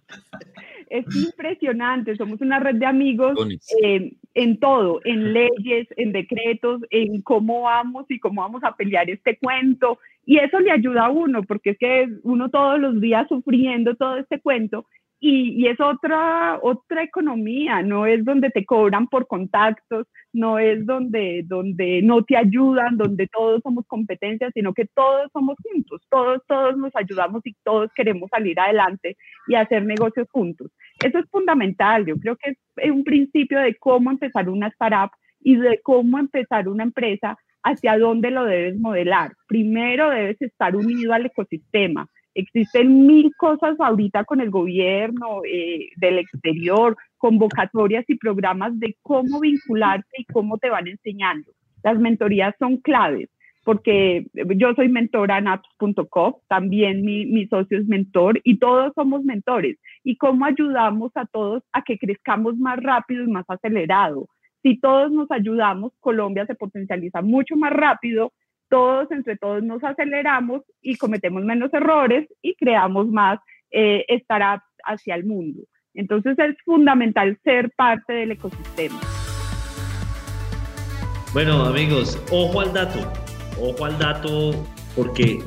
es 0.90 1.06
impresionante, 1.14 2.16
somos 2.16 2.40
una 2.40 2.58
red 2.58 2.76
de 2.76 2.86
amigos 2.86 3.38
eh, 3.82 4.12
en 4.34 4.60
todo, 4.60 5.00
en 5.04 5.32
leyes, 5.32 5.88
en 5.96 6.12
decretos, 6.12 6.82
en 6.90 7.22
cómo 7.22 7.62
vamos 7.62 8.06
y 8.08 8.18
cómo 8.18 8.42
vamos 8.42 8.62
a 8.64 8.76
pelear 8.76 9.08
este 9.10 9.36
cuento. 9.38 9.98
Y 10.24 10.38
eso 10.38 10.60
le 10.60 10.70
ayuda 10.70 11.06
a 11.06 11.10
uno, 11.10 11.42
porque 11.42 11.70
es 11.70 11.78
que 11.78 12.08
uno 12.22 12.50
todos 12.50 12.78
los 12.78 13.00
días 13.00 13.26
sufriendo 13.28 13.96
todo 13.96 14.18
este 14.18 14.40
cuento 14.40 14.86
y, 15.20 15.66
es 15.66 15.80
otra, 15.80 16.60
otra 16.62 17.02
economía, 17.02 17.82
no 17.82 18.06
es 18.06 18.24
donde 18.24 18.50
te 18.50 18.64
cobran 18.64 19.08
por 19.08 19.26
contactos, 19.26 20.06
no 20.32 20.58
es 20.60 20.86
donde, 20.86 21.42
donde 21.44 22.02
no 22.02 22.22
te 22.22 22.36
ayudan, 22.36 22.96
donde 22.96 23.26
todos 23.26 23.60
somos 23.62 23.84
competencias, 23.86 24.52
sino 24.54 24.72
que 24.72 24.86
todos 24.86 25.28
somos 25.32 25.56
juntos, 25.62 26.02
todos, 26.08 26.40
todos 26.46 26.76
nos 26.76 26.94
ayudamos 26.94 27.42
y 27.44 27.54
todos 27.64 27.90
queremos 27.96 28.30
salir 28.30 28.60
adelante 28.60 29.16
y 29.48 29.56
hacer 29.56 29.84
negocios 29.84 30.28
juntos. 30.30 30.70
Eso 31.04 31.18
es 31.18 31.28
fundamental, 31.30 32.06
yo 32.06 32.16
creo 32.16 32.36
que 32.36 32.56
es 32.76 32.90
un 32.90 33.02
principio 33.02 33.58
de 33.58 33.74
cómo 33.76 34.10
empezar 34.10 34.48
una 34.48 34.68
startup 34.68 35.10
y 35.40 35.56
de 35.56 35.80
cómo 35.82 36.18
empezar 36.18 36.68
una 36.68 36.84
empresa, 36.84 37.36
hacia 37.64 37.98
dónde 37.98 38.30
lo 38.30 38.44
debes 38.44 38.78
modelar. 38.78 39.32
Primero 39.48 40.10
debes 40.10 40.40
estar 40.40 40.76
unido 40.76 41.12
al 41.12 41.26
ecosistema 41.26 42.08
Existen 42.38 43.04
mil 43.04 43.34
cosas 43.36 43.74
ahorita 43.80 44.22
con 44.22 44.40
el 44.40 44.48
gobierno 44.48 45.40
eh, 45.44 45.88
del 45.96 46.18
exterior, 46.20 46.96
convocatorias 47.16 48.04
y 48.06 48.16
programas 48.16 48.78
de 48.78 48.96
cómo 49.02 49.40
vincularte 49.40 50.18
y 50.18 50.24
cómo 50.26 50.56
te 50.56 50.70
van 50.70 50.86
enseñando. 50.86 51.50
Las 51.82 51.98
mentorías 51.98 52.54
son 52.60 52.76
claves 52.76 53.28
porque 53.64 54.28
yo 54.54 54.72
soy 54.74 54.88
mentora 54.88 55.38
en 55.38 55.48
apps.com, 55.48 56.34
también 56.46 57.02
mi, 57.04 57.26
mi, 57.26 57.48
socio 57.48 57.76
es 57.76 57.88
mentor 57.88 58.40
y 58.44 58.60
todos 58.60 58.92
somos 58.94 59.24
mentores. 59.24 59.76
¿Y 60.04 60.16
cómo 60.16 60.44
ayudamos 60.46 61.10
a 61.16 61.26
todos 61.26 61.64
a 61.72 61.82
que 61.82 61.98
crezcamos 61.98 62.56
más 62.56 62.80
rápido 62.80 63.24
y 63.24 63.26
más 63.26 63.46
acelerado? 63.48 64.28
Si 64.62 64.78
todos 64.78 65.10
nos 65.10 65.28
ayudamos, 65.32 65.92
Colombia 65.98 66.46
se 66.46 66.54
potencializa 66.54 67.20
mucho 67.20 67.56
más 67.56 67.72
rápido 67.72 68.32
todos 68.68 69.10
entre 69.10 69.36
todos 69.36 69.62
nos 69.62 69.82
aceleramos 69.82 70.62
y 70.82 70.96
cometemos 70.96 71.44
menos 71.44 71.72
errores 71.72 72.28
y 72.42 72.54
creamos 72.54 73.08
más 73.08 73.38
eh, 73.70 74.04
startups 74.22 74.64
hacia 74.84 75.14
el 75.14 75.24
mundo. 75.24 75.62
Entonces 75.94 76.38
es 76.38 76.56
fundamental 76.64 77.38
ser 77.42 77.70
parte 77.76 78.12
del 78.12 78.32
ecosistema. 78.32 78.98
Bueno 81.32 81.64
amigos, 81.64 82.22
ojo 82.30 82.60
al 82.60 82.72
dato, 82.72 83.00
ojo 83.60 83.84
al 83.84 83.98
dato 83.98 84.52
porque 84.96 85.38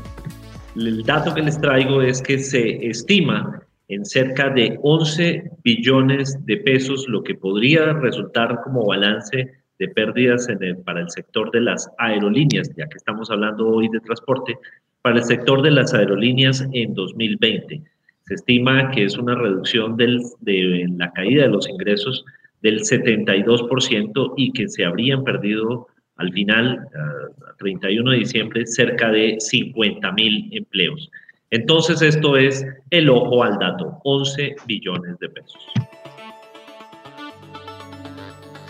el 0.75 1.04
dato 1.04 1.34
que 1.34 1.42
les 1.42 1.60
traigo 1.60 2.01
es 2.01 2.22
que 2.22 2.38
se 2.38 2.86
estima 2.88 3.62
en 3.88 4.06
cerca 4.06 4.50
de 4.50 4.80
11 4.84 5.51
billones 5.63 6.38
de 6.46 6.58
pesos 6.58 7.06
lo 7.08 7.24
que 7.24 7.36
podría 7.36 7.94
resultar 7.94 8.62
como 8.63 8.86
balance 8.86 9.51
de 9.81 9.88
pérdidas 9.88 10.47
para 10.85 11.01
el 11.01 11.09
sector 11.09 11.50
de 11.51 11.61
las 11.61 11.89
aerolíneas, 11.97 12.69
ya 12.77 12.88
que 12.88 12.97
estamos 12.97 13.31
hablando 13.31 13.67
hoy 13.67 13.89
de 13.89 14.00
transporte, 14.00 14.55
para 15.01 15.17
el 15.17 15.23
sector 15.23 15.63
de 15.63 15.71
las 15.71 15.91
aerolíneas 15.95 16.63
en 16.71 16.93
2020. 16.93 17.81
Se 18.27 18.35
estima 18.35 18.91
que 18.91 19.05
es 19.05 19.17
una 19.17 19.33
reducción 19.33 19.97
del, 19.97 20.21
de 20.41 20.88
la 20.97 21.11
caída 21.13 21.43
de 21.43 21.50
los 21.50 21.67
ingresos 21.67 22.23
del 22.61 22.81
72% 22.81 24.33
y 24.38 24.51
que 24.51 24.67
se 24.67 24.85
habrían 24.85 25.23
perdido 25.23 25.88
al 26.17 26.31
final, 26.31 26.88
a 26.93 27.57
31 27.57 28.11
de 28.11 28.17
diciembre, 28.17 28.67
cerca 28.67 29.09
de 29.09 29.38
50 29.39 30.11
mil 30.11 30.47
empleos. 30.51 31.09
Entonces, 31.50 32.03
esto 32.03 32.38
es 32.38 32.63
el 32.91 33.09
ojo 33.09 33.43
al 33.43 33.57
dato, 33.57 34.00
11 34.03 34.57
billones 34.67 35.17
de 35.17 35.29
pesos. 35.29 35.65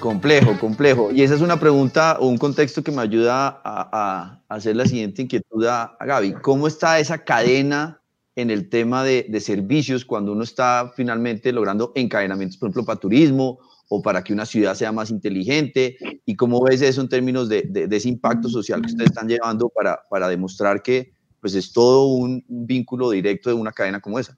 Complejo, 0.02 0.58
complejo. 0.60 1.12
Y 1.12 1.22
esa 1.22 1.36
es 1.36 1.42
una 1.42 1.60
pregunta 1.60 2.18
o 2.20 2.28
un 2.28 2.40
contexto 2.40 2.84
que 2.84 2.92
me 2.92 3.04
ayuda 3.04 3.62
a, 3.64 4.42
hacer 4.50 4.76
la 4.76 4.88
siguiente 4.88 5.22
inquietud 5.22 5.64
a, 5.68 5.96
Gaby. 6.00 6.34
¿Cómo 6.42 6.68
está 6.68 7.00
esa 7.00 7.24
cadena 7.24 8.02
en 8.36 8.50
el 8.50 8.68
tema 8.68 9.04
de, 9.04 9.40
servicios 9.40 10.04
cuando 10.04 10.32
uno 10.32 10.44
está 10.44 10.92
finalmente 10.96 11.54
logrando 11.54 11.92
encadenamientos, 11.94 12.58
por 12.58 12.68
ejemplo, 12.68 12.84
para 12.84 13.00
turismo 13.00 13.60
o 13.90 14.02
para 14.02 14.24
que 14.24 14.34
una 14.34 14.48
ciudad 14.48 14.74
sea 14.74 14.92
más 14.92 15.12
inteligente? 15.12 15.98
¿Y 16.26 16.36
cómo 16.36 16.64
ves 16.64 16.82
eso 16.82 17.02
en 17.02 17.08
términos 17.08 17.48
de, 17.48 17.88
ese 17.92 18.10
impacto 18.10 18.50
social 18.50 18.82
que 18.82 18.88
ustedes 18.88 19.12
están 19.12 19.30
llevando 19.30 19.70
para, 19.70 20.00
para 20.10 20.28
demostrar 20.28 20.82
que 20.82 21.14
pues, 21.40 21.54
es 21.54 21.72
todo 21.72 22.08
un 22.08 22.44
vínculo 22.48 23.12
directo 23.12 23.52
de 23.52 23.56
una 23.56 23.72
cadena 23.72 24.00
como 24.00 24.18
esa? 24.18 24.36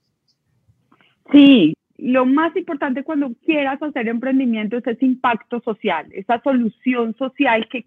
Sí, 1.31 1.73
lo 2.03 2.25
más 2.25 2.53
importante 2.57 3.03
cuando 3.03 3.31
quieras 3.45 3.81
hacer 3.81 4.09
emprendimiento 4.09 4.75
es 4.75 4.85
ese 4.85 5.05
impacto 5.05 5.61
social, 5.61 6.05
esa 6.11 6.41
solución 6.41 7.15
social 7.15 7.69
que, 7.69 7.85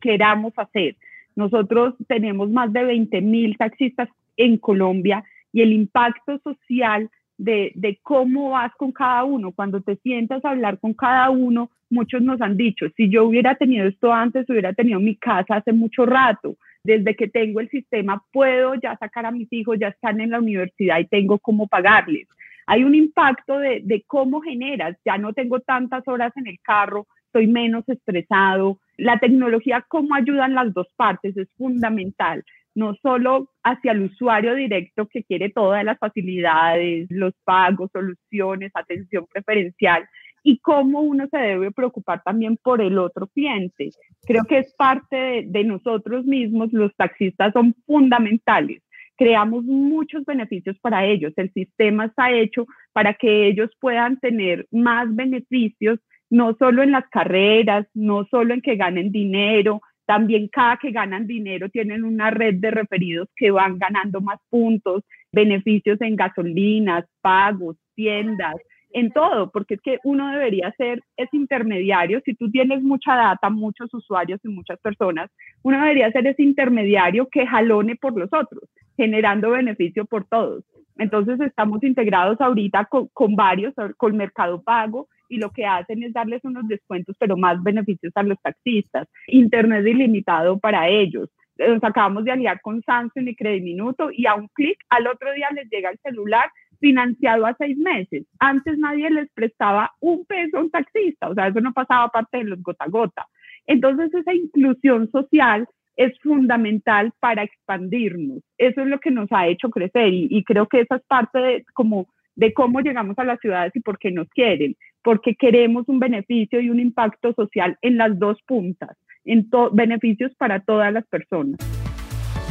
queramos 0.00 0.52
hacer. 0.56 0.96
Nosotros 1.36 1.94
tenemos 2.08 2.50
más 2.50 2.72
de 2.72 2.82
20 2.82 3.20
mil 3.20 3.56
taxistas 3.56 4.08
en 4.36 4.56
Colombia 4.56 5.22
y 5.52 5.62
el 5.62 5.72
impacto 5.72 6.40
social 6.40 7.08
de, 7.38 7.70
de, 7.76 8.00
cómo 8.02 8.50
vas 8.50 8.72
con 8.76 8.90
cada 8.90 9.22
uno, 9.22 9.52
cuando 9.52 9.80
te 9.80 9.94
sientas 9.96 10.44
a 10.44 10.50
hablar 10.50 10.80
con 10.80 10.92
cada 10.92 11.30
uno, 11.30 11.70
muchos 11.88 12.20
nos 12.20 12.40
han 12.40 12.56
dicho, 12.56 12.86
si 12.96 13.10
yo 13.10 13.24
hubiera 13.26 13.54
tenido 13.54 13.86
esto 13.86 14.12
antes, 14.12 14.50
hubiera 14.50 14.72
tenido 14.72 14.98
mi 14.98 15.14
casa 15.14 15.56
hace 15.56 15.72
mucho 15.72 16.04
rato. 16.04 16.56
Desde 16.82 17.14
que 17.14 17.28
tengo 17.28 17.60
el 17.60 17.70
sistema, 17.70 18.24
puedo 18.32 18.74
ya 18.74 18.96
sacar 18.96 19.24
a 19.24 19.30
mis 19.30 19.52
hijos, 19.52 19.78
ya 19.78 19.88
están 19.88 20.20
en 20.20 20.30
la 20.30 20.40
universidad 20.40 20.98
y 20.98 21.04
tengo 21.04 21.38
cómo 21.38 21.68
pagarles 21.68 22.26
hay 22.66 22.84
un 22.84 22.94
impacto 22.94 23.58
de, 23.58 24.04
cómo 24.06 24.40
generas, 24.40 24.96
ya 25.04 25.18
no 25.18 25.32
tengo 25.32 25.60
tantas 25.60 26.06
horas 26.06 26.32
en 26.36 26.46
el 26.46 26.58
carro, 26.62 27.06
estoy 27.26 27.46
menos 27.46 27.88
estresado. 27.88 28.78
La 28.96 29.18
tecnología, 29.18 29.84
cómo 29.88 30.14
ayudan 30.14 30.54
las 30.54 30.72
dos 30.72 30.88
partes, 30.96 31.36
es 31.36 31.48
fundamental, 31.56 32.44
no 32.74 32.94
solo 33.02 33.50
hacia 33.62 33.92
el 33.92 34.02
usuario 34.02 34.54
directo 34.54 35.06
que 35.06 35.24
quiere 35.24 35.50
todas 35.50 35.84
las 35.84 35.98
facilidades, 35.98 37.06
los 37.10 37.34
pagos, 37.44 37.90
soluciones, 37.92 38.70
atención 38.74 39.26
preferencial, 39.32 40.08
y 40.44 40.58
cómo 40.58 41.00
uno 41.02 41.28
se 41.30 41.38
debe 41.38 41.70
preocupar 41.70 42.22
también 42.24 42.56
por 42.56 42.80
el 42.80 42.98
otro 42.98 43.28
cliente. 43.28 43.90
Creo 44.26 44.42
que 44.44 44.58
es 44.58 44.74
parte 44.74 45.44
de 45.46 45.64
nosotros 45.64 46.24
mismos, 46.24 46.72
los 46.72 46.94
taxistas 46.96 47.52
son 47.52 47.74
fundamentales 47.86 48.81
creamos 49.16 49.64
muchos 49.64 50.24
beneficios 50.24 50.78
para 50.80 51.06
ellos. 51.06 51.32
El 51.36 51.52
sistema 51.52 52.06
está 52.06 52.32
hecho 52.32 52.66
para 52.92 53.14
que 53.14 53.46
ellos 53.46 53.70
puedan 53.80 54.18
tener 54.18 54.66
más 54.70 55.14
beneficios, 55.14 55.98
no 56.30 56.54
solo 56.58 56.82
en 56.82 56.92
las 56.92 57.08
carreras, 57.10 57.86
no 57.94 58.24
solo 58.30 58.54
en 58.54 58.62
que 58.62 58.76
ganen 58.76 59.12
dinero, 59.12 59.80
también 60.06 60.48
cada 60.48 60.76
que 60.76 60.90
ganan 60.90 61.26
dinero 61.26 61.68
tienen 61.68 62.04
una 62.04 62.30
red 62.30 62.56
de 62.56 62.70
referidos 62.70 63.28
que 63.36 63.50
van 63.50 63.78
ganando 63.78 64.20
más 64.20 64.38
puntos, 64.50 65.04
beneficios 65.32 66.00
en 66.00 66.16
gasolinas, 66.16 67.04
pagos, 67.20 67.76
tiendas, 67.94 68.56
en 68.94 69.10
todo, 69.10 69.50
porque 69.50 69.74
es 69.74 69.80
que 69.80 69.98
uno 70.04 70.30
debería 70.30 70.72
ser 70.76 71.02
ese 71.16 71.36
intermediario. 71.36 72.20
Si 72.24 72.34
tú 72.34 72.50
tienes 72.50 72.82
mucha 72.82 73.16
data, 73.16 73.48
muchos 73.48 73.92
usuarios 73.94 74.40
y 74.44 74.48
muchas 74.48 74.78
personas, 74.80 75.30
uno 75.62 75.78
debería 75.78 76.10
ser 76.12 76.26
ese 76.26 76.42
intermediario 76.42 77.28
que 77.30 77.46
jalone 77.46 77.96
por 77.96 78.16
los 78.16 78.28
otros, 78.32 78.64
generando 78.96 79.50
beneficio 79.50 80.04
por 80.04 80.24
todos. 80.26 80.64
Entonces 80.98 81.40
estamos 81.40 81.82
integrados 81.82 82.40
ahorita 82.40 82.84
con, 82.86 83.08
con 83.12 83.34
varios, 83.34 83.74
con 83.96 84.16
Mercado 84.16 84.62
Pago, 84.62 85.08
y 85.32 85.38
lo 85.38 85.50
que 85.50 85.64
hacen 85.64 86.02
es 86.02 86.12
darles 86.12 86.44
unos 86.44 86.68
descuentos, 86.68 87.16
pero 87.18 87.38
más 87.38 87.62
beneficios 87.62 88.12
a 88.14 88.22
los 88.22 88.38
taxistas. 88.42 89.08
Internet 89.28 89.86
ilimitado 89.86 90.58
para 90.58 90.88
ellos. 90.88 91.30
Nos 91.56 91.82
acabamos 91.82 92.24
de 92.24 92.32
aliar 92.32 92.60
con 92.60 92.82
Samsung 92.82 93.28
y 93.28 93.36
Crediminuto 93.36 94.10
y 94.12 94.26
a 94.26 94.34
un 94.34 94.48
clic 94.48 94.76
al 94.90 95.06
otro 95.06 95.32
día 95.32 95.48
les 95.54 95.70
llega 95.70 95.90
el 95.90 95.98
celular 96.02 96.50
financiado 96.80 97.46
a 97.46 97.54
seis 97.56 97.78
meses. 97.78 98.26
Antes 98.40 98.76
nadie 98.76 99.08
les 99.10 99.30
prestaba 99.32 99.92
un 100.00 100.26
peso 100.26 100.58
a 100.58 100.60
un 100.60 100.70
taxista, 100.70 101.30
o 101.30 101.34
sea, 101.34 101.46
eso 101.46 101.60
no 101.60 101.72
pasaba 101.72 102.08
parte 102.08 102.38
de 102.38 102.44
los 102.44 102.62
gota 102.62 102.84
a 102.84 102.88
gota. 102.88 103.26
Entonces, 103.66 104.12
esa 104.12 104.34
inclusión 104.34 105.10
social 105.10 105.66
es 105.96 106.18
fundamental 106.20 107.12
para 107.20 107.42
expandirnos. 107.42 108.42
Eso 108.58 108.82
es 108.82 108.86
lo 108.86 108.98
que 108.98 109.10
nos 109.10 109.30
ha 109.32 109.46
hecho 109.46 109.70
crecer 109.70 110.12
y, 110.12 110.42
creo 110.44 110.66
que 110.66 110.80
esa 110.80 110.96
es 110.96 111.02
parte 111.02 111.38
de, 111.38 111.64
como, 111.74 112.08
de 112.34 112.52
cómo 112.52 112.80
llegamos 112.80 113.18
a 113.18 113.24
las 113.24 113.40
ciudades 113.40 113.72
y 113.74 113.80
por 113.80 113.98
qué 113.98 114.10
nos 114.10 114.28
quieren, 114.30 114.76
porque 115.02 115.34
queremos 115.34 115.88
un 115.88 115.98
beneficio 115.98 116.60
y 116.60 116.70
un 116.70 116.80
impacto 116.80 117.32
social 117.34 117.76
en 117.82 117.98
las 117.98 118.18
dos 118.18 118.38
puntas, 118.46 118.96
en 119.24 119.48
beneficios 119.72 120.32
para 120.36 120.60
todas 120.60 120.92
las 120.92 121.06
personas. 121.06 121.58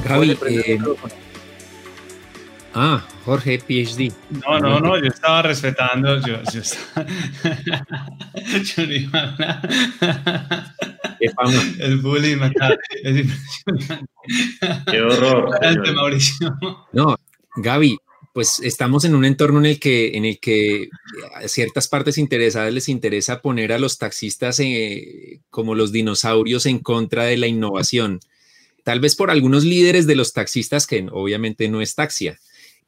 Gaby, 0.07 0.35
Ah, 2.73 3.05
Jorge, 3.25 3.59
PhD. 3.59 4.13
No, 4.47 4.59
no, 4.59 4.79
no, 4.79 4.97
yo 4.97 5.07
estaba 5.07 5.41
respetando, 5.41 6.21
yo, 6.25 6.37
yo 6.53 6.61
estaba... 6.61 7.05
yo 8.63 8.83
El 11.79 11.97
bullying 11.97 12.37
es 13.03 13.17
impresionante. 13.17 14.05
Qué 14.91 15.01
horror. 15.01 15.55
Adelante, 15.55 15.91
Mauricio. 15.91 16.57
No, 16.93 17.15
Gaby, 17.55 17.97
pues 18.33 18.59
estamos 18.61 19.03
en 19.03 19.15
un 19.15 19.25
entorno 19.25 19.59
en 19.59 19.65
el 19.65 19.79
que, 19.79 20.17
en 20.17 20.25
el 20.25 20.39
que 20.39 20.89
a 21.35 21.47
ciertas 21.47 21.87
partes 21.87 22.17
interesadas 22.17 22.73
les 22.73 22.89
interesa 22.89 23.41
poner 23.41 23.73
a 23.73 23.79
los 23.79 23.97
taxistas 23.97 24.59
eh, 24.59 25.41
como 25.49 25.75
los 25.75 25.91
dinosaurios 25.91 26.65
en 26.65 26.79
contra 26.79 27.25
de 27.25 27.37
la 27.37 27.47
innovación. 27.47 28.19
Tal 28.83 28.99
vez 28.99 29.15
por 29.15 29.31
algunos 29.31 29.63
líderes 29.63 30.07
de 30.07 30.15
los 30.15 30.33
taxistas, 30.33 30.87
que 30.87 31.07
obviamente 31.11 31.67
no 31.69 31.81
es 31.81 31.95
taxia. 31.95 32.39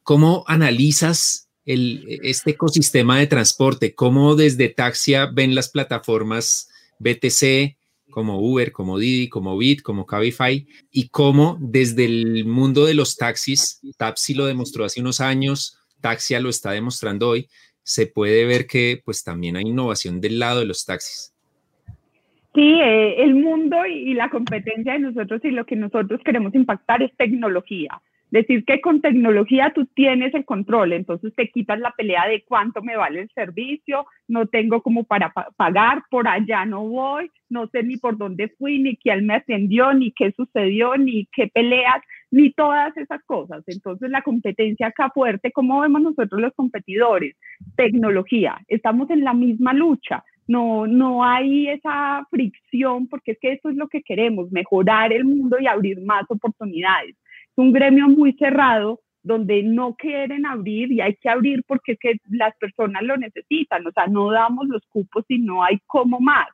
¿Cómo 0.02 0.44
analizas 0.46 1.48
el, 1.64 2.04
este 2.22 2.52
ecosistema 2.52 3.18
de 3.18 3.26
transporte? 3.26 3.94
¿Cómo 3.94 4.34
desde 4.34 4.68
Taxia 4.68 5.26
ven 5.26 5.54
las 5.54 5.68
plataformas 5.68 6.68
BTC 6.98 7.76
como 8.14 8.38
Uber, 8.38 8.70
como 8.70 8.96
Didi, 8.96 9.28
como 9.28 9.58
Bit, 9.58 9.82
como 9.82 10.06
Cabify, 10.06 10.64
y 10.92 11.08
cómo 11.08 11.58
desde 11.60 12.04
el 12.04 12.44
mundo 12.44 12.84
de 12.84 12.94
los 12.94 13.16
taxis, 13.16 13.80
Tapsi 13.98 14.34
lo 14.34 14.46
demostró 14.46 14.84
hace 14.84 15.00
unos 15.00 15.20
años, 15.20 15.80
Taxia 16.00 16.38
lo 16.38 16.48
está 16.48 16.70
demostrando 16.70 17.28
hoy, 17.28 17.48
se 17.82 18.06
puede 18.06 18.46
ver 18.46 18.68
que 18.68 19.02
pues 19.04 19.24
también 19.24 19.56
hay 19.56 19.64
innovación 19.64 20.20
del 20.20 20.38
lado 20.38 20.60
de 20.60 20.66
los 20.66 20.84
taxis. 20.84 21.34
Sí, 22.54 22.80
eh, 22.80 23.24
el 23.24 23.34
mundo 23.34 23.84
y 23.84 24.14
la 24.14 24.30
competencia 24.30 24.92
de 24.92 25.00
nosotros 25.00 25.40
y 25.44 25.50
lo 25.50 25.66
que 25.66 25.74
nosotros 25.74 26.20
queremos 26.24 26.54
impactar 26.54 27.02
es 27.02 27.10
tecnología. 27.16 28.00
Decir 28.34 28.64
que 28.64 28.80
con 28.80 29.00
tecnología 29.00 29.70
tú 29.72 29.86
tienes 29.86 30.34
el 30.34 30.44
control, 30.44 30.92
entonces 30.92 31.32
te 31.36 31.50
quitas 31.50 31.78
la 31.78 31.92
pelea 31.92 32.26
de 32.26 32.42
cuánto 32.42 32.82
me 32.82 32.96
vale 32.96 33.20
el 33.20 33.30
servicio, 33.32 34.06
no 34.26 34.48
tengo 34.48 34.82
como 34.82 35.04
para 35.04 35.32
pagar, 35.56 36.02
por 36.10 36.26
allá 36.26 36.64
no 36.64 36.84
voy, 36.84 37.30
no 37.48 37.68
sé 37.68 37.84
ni 37.84 37.96
por 37.96 38.18
dónde 38.18 38.48
fui, 38.58 38.80
ni 38.80 38.96
quién 38.96 39.24
me 39.24 39.34
atendió, 39.34 39.94
ni 39.94 40.10
qué 40.10 40.32
sucedió, 40.32 40.96
ni 40.96 41.26
qué 41.26 41.46
peleas, 41.46 42.02
ni 42.32 42.50
todas 42.50 42.96
esas 42.96 43.22
cosas. 43.22 43.62
Entonces 43.68 44.10
la 44.10 44.22
competencia 44.22 44.88
acá 44.88 45.10
fuerte, 45.10 45.52
¿cómo 45.52 45.82
vemos 45.82 46.02
nosotros 46.02 46.40
los 46.40 46.52
competidores? 46.54 47.36
Tecnología, 47.76 48.58
estamos 48.66 49.10
en 49.10 49.22
la 49.22 49.32
misma 49.32 49.72
lucha. 49.72 50.24
No, 50.48 50.88
no 50.88 51.22
hay 51.24 51.68
esa 51.68 52.26
fricción 52.32 53.06
porque 53.06 53.30
es 53.30 53.38
que 53.38 53.52
eso 53.52 53.68
es 53.70 53.76
lo 53.76 53.86
que 53.86 54.02
queremos, 54.02 54.50
mejorar 54.50 55.12
el 55.12 55.24
mundo 55.24 55.56
y 55.60 55.68
abrir 55.68 56.00
más 56.00 56.24
oportunidades 56.28 57.14
un 57.56 57.72
gremio 57.72 58.08
muy 58.08 58.32
cerrado 58.34 59.00
donde 59.22 59.62
no 59.62 59.94
quieren 59.94 60.44
abrir 60.46 60.92
y 60.92 61.00
hay 61.00 61.16
que 61.16 61.30
abrir 61.30 61.64
porque 61.66 61.92
es 61.92 61.98
que 61.98 62.16
las 62.30 62.54
personas 62.56 63.02
lo 63.02 63.16
necesitan, 63.16 63.86
o 63.86 63.90
sea, 63.90 64.06
no 64.06 64.30
damos 64.30 64.68
los 64.68 64.82
cupos 64.88 65.24
y 65.28 65.38
no 65.38 65.64
hay 65.64 65.78
como 65.86 66.20
más, 66.20 66.46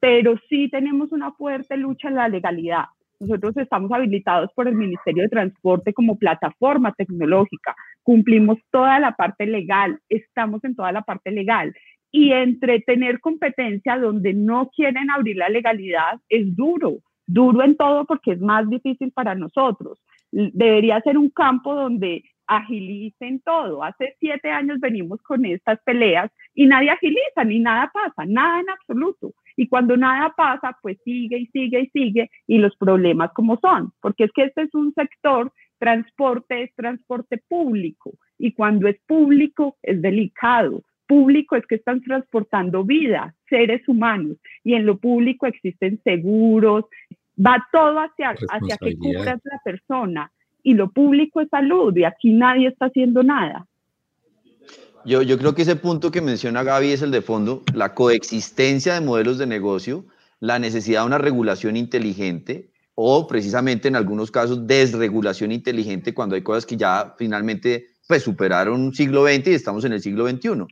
pero 0.00 0.34
sí 0.48 0.68
tenemos 0.70 1.12
una 1.12 1.32
fuerte 1.32 1.76
lucha 1.76 2.08
en 2.08 2.14
la 2.16 2.28
legalidad. 2.28 2.84
Nosotros 3.20 3.56
estamos 3.58 3.92
habilitados 3.92 4.50
por 4.54 4.68
el 4.68 4.74
Ministerio 4.74 5.22
de 5.24 5.28
Transporte 5.28 5.92
como 5.92 6.18
plataforma 6.18 6.92
tecnológica, 6.92 7.76
cumplimos 8.02 8.58
toda 8.70 8.98
la 8.98 9.12
parte 9.12 9.46
legal, 9.46 9.98
estamos 10.08 10.64
en 10.64 10.74
toda 10.74 10.92
la 10.92 11.02
parte 11.02 11.30
legal. 11.30 11.74
Y 12.10 12.32
entre 12.32 12.80
tener 12.80 13.20
competencia 13.20 13.98
donde 13.98 14.32
no 14.34 14.70
quieren 14.74 15.10
abrir 15.10 15.36
la 15.36 15.48
legalidad 15.48 16.20
es 16.28 16.54
duro, 16.56 16.98
duro 17.26 17.62
en 17.62 17.76
todo 17.76 18.04
porque 18.04 18.32
es 18.32 18.40
más 18.40 18.68
difícil 18.68 19.10
para 19.12 19.34
nosotros 19.34 19.98
debería 20.34 21.00
ser 21.02 21.16
un 21.16 21.30
campo 21.30 21.74
donde 21.74 22.24
agilicen 22.46 23.40
todo. 23.40 23.82
Hace 23.82 24.16
siete 24.20 24.50
años 24.50 24.80
venimos 24.80 25.22
con 25.22 25.44
estas 25.44 25.80
peleas 25.84 26.30
y 26.54 26.66
nadie 26.66 26.90
agiliza, 26.90 27.44
ni 27.44 27.58
nada 27.58 27.90
pasa, 27.92 28.26
nada 28.26 28.60
en 28.60 28.70
absoluto. 28.70 29.32
Y 29.56 29.68
cuando 29.68 29.96
nada 29.96 30.34
pasa, 30.36 30.76
pues 30.82 30.98
sigue 31.04 31.38
y 31.38 31.46
sigue 31.46 31.80
y 31.82 31.86
sigue 31.90 32.30
y 32.46 32.58
los 32.58 32.76
problemas 32.76 33.32
como 33.32 33.58
son, 33.60 33.92
porque 34.00 34.24
es 34.24 34.32
que 34.32 34.44
este 34.44 34.62
es 34.62 34.74
un 34.74 34.92
sector, 34.94 35.52
transporte 35.78 36.64
es 36.64 36.74
transporte 36.74 37.42
público 37.48 38.12
y 38.38 38.52
cuando 38.52 38.88
es 38.88 38.96
público 39.06 39.76
es 39.82 40.02
delicado. 40.02 40.82
Público 41.06 41.54
es 41.54 41.66
que 41.66 41.74
están 41.74 42.00
transportando 42.00 42.82
vida, 42.82 43.34
seres 43.50 43.86
humanos, 43.86 44.38
y 44.64 44.72
en 44.72 44.86
lo 44.86 44.96
público 44.96 45.46
existen 45.46 46.00
seguros, 46.02 46.86
va 47.38 47.66
todo 47.72 47.98
hacia, 47.98 48.30
hacia 48.30 48.76
que 48.76 48.96
cubras 48.96 49.40
la 49.44 49.60
persona 49.64 50.32
y 50.62 50.74
lo 50.74 50.90
público 50.90 51.40
es 51.40 51.48
salud 51.48 51.96
y 51.96 52.04
aquí 52.04 52.32
nadie 52.32 52.68
está 52.68 52.86
haciendo 52.86 53.22
nada. 53.22 53.66
Yo, 55.04 55.20
yo 55.22 55.36
creo 55.36 55.54
que 55.54 55.62
ese 55.62 55.76
punto 55.76 56.10
que 56.10 56.22
menciona 56.22 56.62
Gaby 56.62 56.92
es 56.92 57.02
el 57.02 57.10
de 57.10 57.20
fondo, 57.20 57.62
la 57.74 57.94
coexistencia 57.94 58.94
de 58.94 59.02
modelos 59.02 59.36
de 59.36 59.46
negocio, 59.46 60.06
la 60.40 60.58
necesidad 60.58 61.02
de 61.02 61.06
una 61.06 61.18
regulación 61.18 61.76
inteligente 61.76 62.70
o 62.94 63.26
precisamente 63.26 63.88
en 63.88 63.96
algunos 63.96 64.30
casos 64.30 64.66
desregulación 64.66 65.52
inteligente 65.52 66.14
cuando 66.14 66.36
hay 66.36 66.42
cosas 66.42 66.64
que 66.64 66.76
ya 66.76 67.14
finalmente 67.18 67.88
pues 68.06 68.22
superaron 68.22 68.80
un 68.80 68.94
siglo 68.94 69.26
XX 69.26 69.48
y 69.48 69.54
estamos 69.54 69.84
en 69.84 69.92
el 69.92 70.00
siglo 70.00 70.28
XXI. 70.28 70.66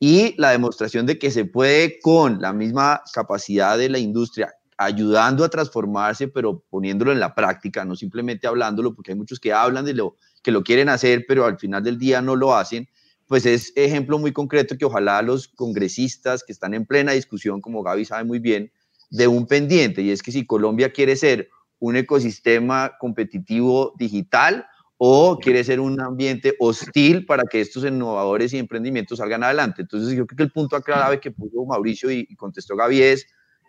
Y 0.00 0.34
la 0.40 0.50
demostración 0.50 1.06
de 1.06 1.18
que 1.18 1.30
se 1.30 1.44
puede 1.44 1.98
con 2.00 2.40
la 2.40 2.52
misma 2.52 3.02
capacidad 3.12 3.76
de 3.76 3.88
la 3.88 3.98
industria 3.98 4.52
ayudando 4.78 5.44
a 5.44 5.48
transformarse, 5.48 6.28
pero 6.28 6.64
poniéndolo 6.70 7.12
en 7.12 7.20
la 7.20 7.34
práctica, 7.34 7.84
no 7.84 7.96
simplemente 7.96 8.46
hablándolo, 8.46 8.94
porque 8.94 9.12
hay 9.12 9.18
muchos 9.18 9.40
que 9.40 9.52
hablan 9.52 9.84
de 9.84 9.94
lo 9.94 10.16
que 10.42 10.52
lo 10.52 10.62
quieren 10.62 10.88
hacer, 10.88 11.24
pero 11.26 11.44
al 11.44 11.58
final 11.58 11.82
del 11.82 11.98
día 11.98 12.22
no 12.22 12.36
lo 12.36 12.54
hacen, 12.54 12.88
pues 13.26 13.44
es 13.44 13.72
ejemplo 13.76 14.18
muy 14.18 14.32
concreto 14.32 14.78
que 14.78 14.84
ojalá 14.84 15.20
los 15.20 15.48
congresistas 15.48 16.44
que 16.44 16.52
están 16.52 16.74
en 16.74 16.86
plena 16.86 17.12
discusión, 17.12 17.60
como 17.60 17.82
Gaby 17.82 18.04
sabe 18.04 18.24
muy 18.24 18.38
bien, 18.38 18.70
de 19.10 19.26
un 19.26 19.46
pendiente, 19.46 20.00
y 20.02 20.10
es 20.10 20.22
que 20.22 20.32
si 20.32 20.46
Colombia 20.46 20.92
quiere 20.92 21.16
ser 21.16 21.48
un 21.80 21.96
ecosistema 21.96 22.92
competitivo 22.98 23.94
digital 23.98 24.66
o 24.96 25.38
quiere 25.38 25.62
ser 25.62 25.80
un 25.80 26.00
ambiente 26.00 26.54
hostil 26.58 27.24
para 27.24 27.44
que 27.44 27.60
estos 27.60 27.84
innovadores 27.84 28.52
y 28.52 28.58
emprendimientos 28.58 29.18
salgan 29.18 29.44
adelante. 29.44 29.82
Entonces 29.82 30.16
yo 30.16 30.26
creo 30.26 30.36
que 30.36 30.42
el 30.42 30.50
punto 30.50 30.80
clave 30.80 31.20
que 31.20 31.30
puso 31.30 31.64
Mauricio 31.64 32.10
y, 32.10 32.26
contestó 32.34 32.76
Gaby 32.76 33.02
es, 33.02 33.26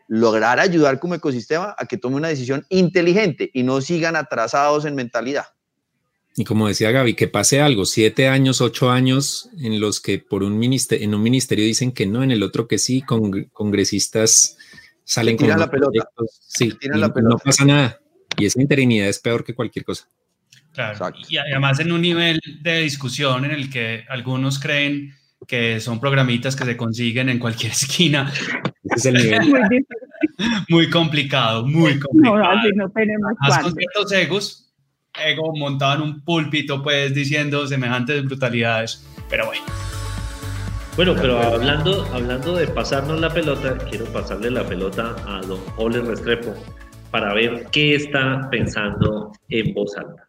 lograr 0.10 0.60
ayudar 0.60 1.00
como 1.00 1.14
ecosistema 1.14 1.76
a 1.78 1.86
que 1.86 1.98
tome 1.98 2.16
una 2.16 2.28
decisión 2.30 2.66
inteligente 2.70 3.52
y 3.54 3.62
no 3.62 3.80
sigan 3.80 4.16
atrasados 4.16 4.86
en 4.86 4.96
mentalidad. 4.96 5.46
Y 6.36 6.46
como 6.46 6.68
decía 6.68 6.92
Gaby, 6.92 7.14
que 7.14 7.28
pase 7.28 7.62
algo, 7.62 7.86
siete 7.86 8.28
años, 8.28 8.60
ocho 8.60 8.90
años 8.90 9.50
en 9.60 9.80
los 9.80 10.02
que 10.02 10.18
por 10.18 10.42
un 10.42 10.58
ministerio, 10.58 11.06
en 11.06 11.14
un 11.14 11.22
ministerio 11.22 11.64
dicen 11.64 11.92
que 11.92 12.08
no, 12.08 12.24
en 12.24 12.32
el 12.32 12.42
otro 12.42 12.68
que 12.68 12.80
sí, 12.80 13.04
con, 13.04 13.46
congresistas 13.54 14.58
salen 15.04 15.38
con 15.38 15.48
la 15.48 15.70
pelota. 15.70 16.10
Sí, 16.40 16.76
no 16.92 17.38
pasa 17.38 17.66
nada. 17.66 18.00
Y 18.38 18.46
esa 18.46 18.62
interinidad 18.62 19.10
es 19.10 19.20
peor 19.20 19.44
que 19.44 19.54
cualquier 19.54 19.86
cosa. 19.86 20.08
Claro. 20.74 21.14
Y 21.28 21.38
además 21.38 21.80
en 21.80 21.92
un 21.92 22.02
nivel 22.02 22.40
de 22.62 22.82
discusión 22.82 23.46
en 23.46 23.52
el 23.52 23.70
que 23.70 24.06
algunos 24.08 24.60
creen 24.60 25.14
que 25.50 25.80
son 25.80 26.00
programitas 26.00 26.56
que 26.56 26.64
se 26.64 26.78
consiguen 26.78 27.28
en 27.28 27.40
cualquier 27.40 27.72
esquina. 27.74 28.32
Ese 28.84 29.10
es 29.10 29.16
el 29.16 29.42
nivel. 29.42 29.86
Muy, 30.70 30.90
complicado, 30.90 31.66
muy 31.66 32.00
complicado. 32.00 32.38
No, 32.38 32.86
no 32.86 32.92
tenemos 32.92 33.32
Más 33.42 33.60
con 33.60 33.74
ciertos 33.74 34.12
egos, 34.12 34.72
ego 35.26 35.52
montado 35.58 35.96
en 35.96 36.02
un 36.04 36.24
púlpito, 36.24 36.82
pues 36.84 37.14
diciendo 37.14 37.68
semejantes 37.68 38.24
brutalidades. 38.24 39.06
Pero 39.30 39.48
bueno. 39.48 39.64
Bueno, 40.96 41.16
pero 41.20 41.42
hablando, 41.42 42.06
hablando 42.14 42.56
de 42.56 42.68
pasarnos 42.68 43.20
la 43.20 43.30
pelota, 43.30 43.78
quiero 43.90 44.06
pasarle 44.06 44.52
la 44.52 44.66
pelota 44.66 45.16
a 45.26 45.42
don 45.42 45.60
Ole 45.78 46.02
Restrepo 46.02 46.54
para 47.10 47.34
ver 47.34 47.68
qué 47.72 47.96
está 47.96 48.48
pensando 48.52 49.32
en 49.50 49.74
voz 49.74 49.98
alta. 49.98 50.28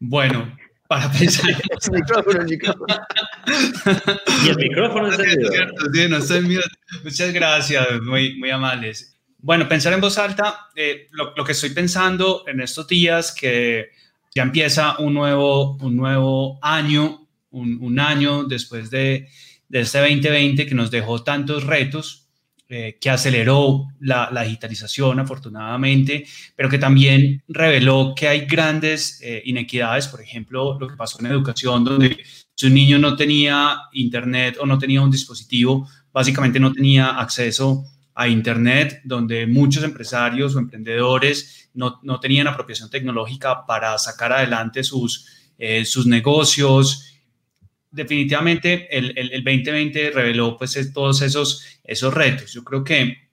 Bueno, 0.00 0.50
para 0.88 1.12
pensar. 1.18 1.50
el 1.50 1.92
micrófono, 1.92 2.40
el 2.40 2.46
micrófono. 2.46 2.96
y 4.44 4.48
el 4.48 4.56
micrófono 4.56 5.12
es 5.12 5.18
el 5.18 5.44
sí, 5.92 6.08
no 6.08 6.16
estoy 6.16 6.60
Muchas 7.04 7.32
gracias, 7.32 7.86
muy, 8.02 8.36
muy 8.38 8.50
amables. 8.50 9.14
Bueno, 9.38 9.68
pensar 9.68 9.92
en 9.92 10.00
voz 10.00 10.18
alta, 10.18 10.68
eh, 10.74 11.06
lo, 11.12 11.32
lo, 11.36 11.44
que 11.44 11.52
estoy 11.52 11.70
pensando 11.70 12.44
en 12.48 12.60
estos 12.60 12.88
días, 12.88 13.32
que 13.32 13.90
ya 14.34 14.42
empieza 14.42 14.98
un 14.98 15.14
nuevo, 15.14 15.76
un 15.76 15.96
nuevo 15.96 16.58
año, 16.62 17.28
un, 17.50 17.78
un 17.80 18.00
año 18.00 18.44
después 18.44 18.90
de, 18.90 19.28
de 19.68 19.80
este 19.80 19.98
2020 19.98 20.66
que 20.66 20.74
nos 20.74 20.90
dejó 20.90 21.22
tantos 21.22 21.64
retos, 21.64 22.27
eh, 22.70 22.98
que 23.00 23.08
aceleró 23.08 23.86
la, 24.00 24.28
digitalización 24.44 25.18
afortunadamente, 25.20 26.26
pero 26.54 26.68
que 26.68 26.76
también 26.76 27.42
reveló 27.48 28.12
que 28.14 28.28
hay 28.28 28.40
grandes 28.44 29.20
eh, 29.22 29.40
inequidades, 29.46 30.06
por 30.08 30.20
ejemplo, 30.20 30.78
lo 30.78 30.86
que 30.86 30.94
pasó 30.94 31.18
en 31.20 31.26
educación, 31.26 31.82
donde 31.82 32.18
si 32.54 32.68
niño 32.68 32.98
no 32.98 33.16
tenía 33.16 33.78
internet 33.92 34.58
o 34.60 34.66
no 34.66 34.78
tenía 34.78 35.00
un 35.00 35.10
dispositivo, 35.10 35.88
básicamente 36.12 36.60
no 36.60 36.70
tenía 36.70 37.18
acceso 37.18 37.84
a 38.14 38.28
internet, 38.28 39.00
donde 39.02 39.46
muchos 39.46 39.82
empresarios 39.82 40.54
o 40.54 40.58
emprendedores 40.58 41.70
no, 41.72 42.00
no 42.02 42.20
tenían 42.20 42.48
apropiación 42.48 42.90
tecnológica 42.90 43.64
para 43.64 43.96
sacar 43.96 44.32
adelante 44.32 44.84
sus, 44.84 45.52
eh, 45.56 45.84
sus 45.84 46.06
negocios, 46.06 47.17
definitivamente 47.90 48.88
el, 48.96 49.16
el, 49.16 49.44
2020 49.44 50.10
reveló 50.10 50.56
pues 50.56 50.92
todos 50.92 51.22
esos, 51.22 51.64
esos 51.84 52.12
retos. 52.12 52.52
Yo 52.52 52.64
creo 52.64 52.84
que, 52.84 53.28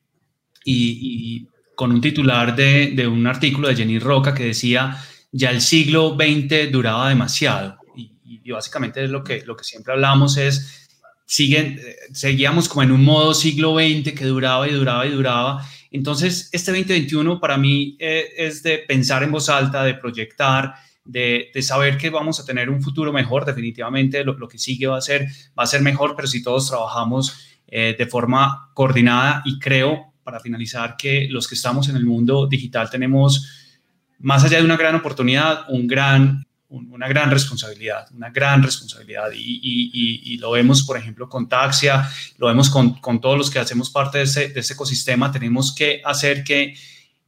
y, 0.64 1.48
con 1.76 1.92
un 1.92 2.00
titular 2.00 2.56
de, 2.56 2.92
de, 2.96 3.06
un 3.08 3.28
artículo 3.28 3.68
de 3.68 3.76
Jenny 3.76 4.00
Roca 4.00 4.34
que 4.34 4.46
decía, 4.46 4.98
ya 5.32 5.52
el 5.52 5.62
siglo 5.62 6.16
XX 6.18 6.72
duraba 6.72 7.10
demasiado. 7.10 7.78
Y, 7.98 8.52
básicamente 8.52 9.04
es 9.04 9.10
lo 9.10 9.24
que, 9.24 9.44
lo 9.46 9.58
que 9.58 9.64
siempre 9.64 9.94
hablamos 9.94 10.38
es, 10.38 10.88
siguen, 11.26 11.82
seguíamos 12.14 12.70
como 12.70 12.84
en 12.84 12.92
un 12.92 13.04
modo 13.04 13.34
siglo 13.34 13.76
XX 13.76 14.14
que 14.14 14.26
duraba 14.26 14.68
y 14.68 14.72
duraba 14.72 15.06
y 15.06 15.12
duraba. 15.12 15.68
Entonces, 15.92 16.50
este 16.52 16.72
2021 16.72 17.40
para 17.40 17.58
mí 17.58 17.98
eh, 18.00 18.28
es 18.38 18.64
de 18.64 18.80
pensar 18.80 19.24
en 19.24 19.32
voz 19.32 19.50
alta, 19.50 19.84
de 19.84 19.96
proyectar, 19.96 20.76
de, 21.06 21.52
saber 21.62 21.98
que 21.98 22.10
vamos 22.10 22.40
a 22.40 22.46
tener 22.46 22.70
un 22.70 22.82
futuro 22.82 23.14
mejor, 23.14 23.46
definitivamente 23.46 24.24
lo, 24.24 24.48
que 24.48 24.58
sigue 24.58 24.88
va 24.88 24.98
a 24.98 25.02
ser, 25.02 25.28
va 25.58 25.64
a 25.64 25.68
ser 25.68 25.82
mejor, 25.82 26.16
pero 26.16 26.28
si 26.28 26.44
todos 26.44 26.68
trabajamos 26.68 27.60
eh, 27.68 27.96
de 27.98 28.06
forma 28.08 28.72
coordinada 28.74 29.42
y 29.46 29.60
creo, 29.60 30.14
para 30.24 30.40
finalizar, 30.40 30.98
que 30.98 31.28
los 31.30 31.48
que 31.48 31.56
estamos 31.56 31.88
en 31.88 31.96
el 31.96 32.06
mundo 32.06 32.48
digital 32.48 32.90
tenemos, 32.90 33.78
más 34.20 34.44
allá 34.44 34.58
de 34.58 34.66
una 34.66 34.78
gran 34.78 34.96
oportunidad, 34.96 35.70
un 35.70 35.86
gran, 35.86 36.44
un, 36.70 36.92
una 36.92 37.08
gran 37.08 37.30
responsabilidad, 37.30 38.08
una 38.12 38.32
gran 38.32 38.64
responsabilidad. 38.64 39.30
Y, 39.32 39.60
y, 39.62 40.34
y, 40.34 40.38
lo 40.38 40.52
vemos, 40.52 40.84
por 40.84 40.98
ejemplo, 40.98 41.30
con 41.30 41.48
Taxia, 41.48 42.10
lo 42.38 42.48
vemos 42.48 42.72
con, 42.72 42.96
con 42.96 43.22
todos 43.22 43.38
los 43.38 43.52
que 43.52 43.60
hacemos 43.60 43.92
parte 43.92 44.18
de 44.18 44.24
ese, 44.24 44.50
de 44.50 44.62
ese 44.62 44.74
ecosistema. 44.74 45.32
Tenemos 45.32 45.76
que 45.76 46.02
hacer 46.04 46.44
que 46.44 46.76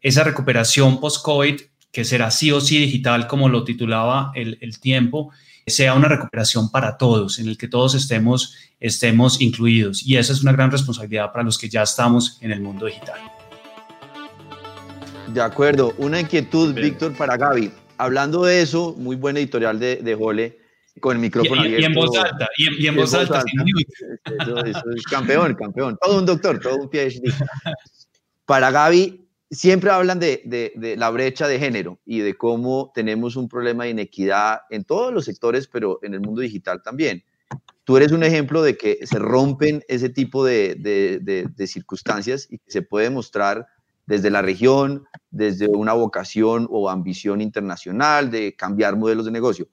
esa 0.02 0.24
recuperación 0.24 1.00
post-COVID 1.00 1.62
que 1.98 2.06
será 2.06 2.30
sí 2.30 2.52
o 2.52 2.62
sí 2.62 2.78
digital, 2.78 3.26
como 3.26 3.50
lo 3.50 3.64
titulaba 3.64 4.32
el, 4.36 4.60
el, 4.62 4.80
tiempo, 4.80 5.32
sea 5.66 5.96
una 5.96 6.08
recuperación 6.08 6.70
para 6.70 6.96
todos, 6.96 7.40
en 7.40 7.48
el 7.48 7.58
que 7.58 7.68
todos 7.68 7.96
estemos, 7.96 8.54
estemos 8.80 9.42
incluidos. 9.42 10.06
Y 10.06 10.18
esa 10.18 10.32
es 10.32 10.44
una 10.44 10.52
gran 10.52 10.70
responsabilidad 10.70 11.32
para 11.32 11.44
los 11.44 11.58
que 11.58 11.70
ya 11.70 11.82
estamos 11.82 12.38
en 12.42 12.52
el 12.52 12.62
mundo 12.62 12.86
digital. 12.86 13.20
De 15.30 15.42
acuerdo. 15.42 15.96
Una 15.98 16.20
inquietud, 16.20 16.72
Bien. 16.76 16.90
Víctor, 16.90 17.18
para 17.18 17.36
Gaby. 17.36 17.72
Hablando 17.98 18.44
de 18.44 18.62
eso, 18.62 18.94
muy 18.96 19.16
buen 19.16 19.36
editorial 19.36 19.80
de, 19.80 19.96
de 19.96 20.14
Jole, 20.14 20.60
con 21.00 21.16
el 21.16 21.20
micrófono 21.20 21.64
y, 21.64 21.66
abierto. 21.66 21.82
Y 21.82 21.86
en 21.86 21.94
voz 21.96 22.16
alta, 22.16 22.50
y 22.58 22.68
en, 22.68 22.74
y 22.78 22.86
en 22.86 22.96
voz, 22.96 23.12
voz 23.12 23.22
alta. 23.22 23.40
alta. 23.40 23.54
Eso, 24.44 24.66
eso 24.66 24.84
es 24.96 25.04
campeón, 25.06 25.56
campeón. 25.56 25.98
Todo 26.00 26.20
un 26.20 26.28
doctor, 26.28 26.60
todo 26.60 26.76
un 26.76 26.92
PhD. 26.92 27.24
Para 28.46 28.70
Gaby, 28.70 29.27
siempre 29.50 29.92
hablan 29.92 30.20
de, 30.20 30.96
la 30.98 31.10
brecha 31.10 31.48
de 31.48 31.60
género 31.60 32.00
y 32.06 32.20
de 32.20 32.36
cómo 32.36 32.92
tenemos 32.94 33.36
un 33.36 33.48
problema 33.48 33.86
de 33.86 33.92
inequidad 33.92 34.62
en 34.70 34.84
todos 34.84 35.14
los 35.14 35.26
sectores, 35.26 35.68
pero 35.68 36.00
en 36.04 36.14
el 36.14 36.22
mundo 36.22 36.42
digital 36.42 36.82
también. 36.82 37.24
Tú 37.84 37.96
eres 37.96 38.12
un 38.12 38.24
ejemplo 38.24 38.62
de 38.62 38.78
que 38.78 39.00
se 39.06 39.18
rompen 39.18 39.84
ese 39.88 40.10
tipo 40.10 40.44
de, 40.44 41.50
circunstancias 41.66 42.48
y 42.52 42.60
se 42.68 42.82
puede 42.82 43.10
mostrar 43.10 43.68
desde 44.06 44.30
la 44.30 44.42
región, 44.42 45.06
desde 45.32 45.68
una 45.68 45.94
vocación 45.94 46.68
o 46.70 46.90
ambición 46.90 47.42
internacional 47.42 48.30
de 48.32 48.56
cambiar 48.56 48.98
modelos 48.98 49.26
de 49.26 49.32
negocio. 49.32 49.68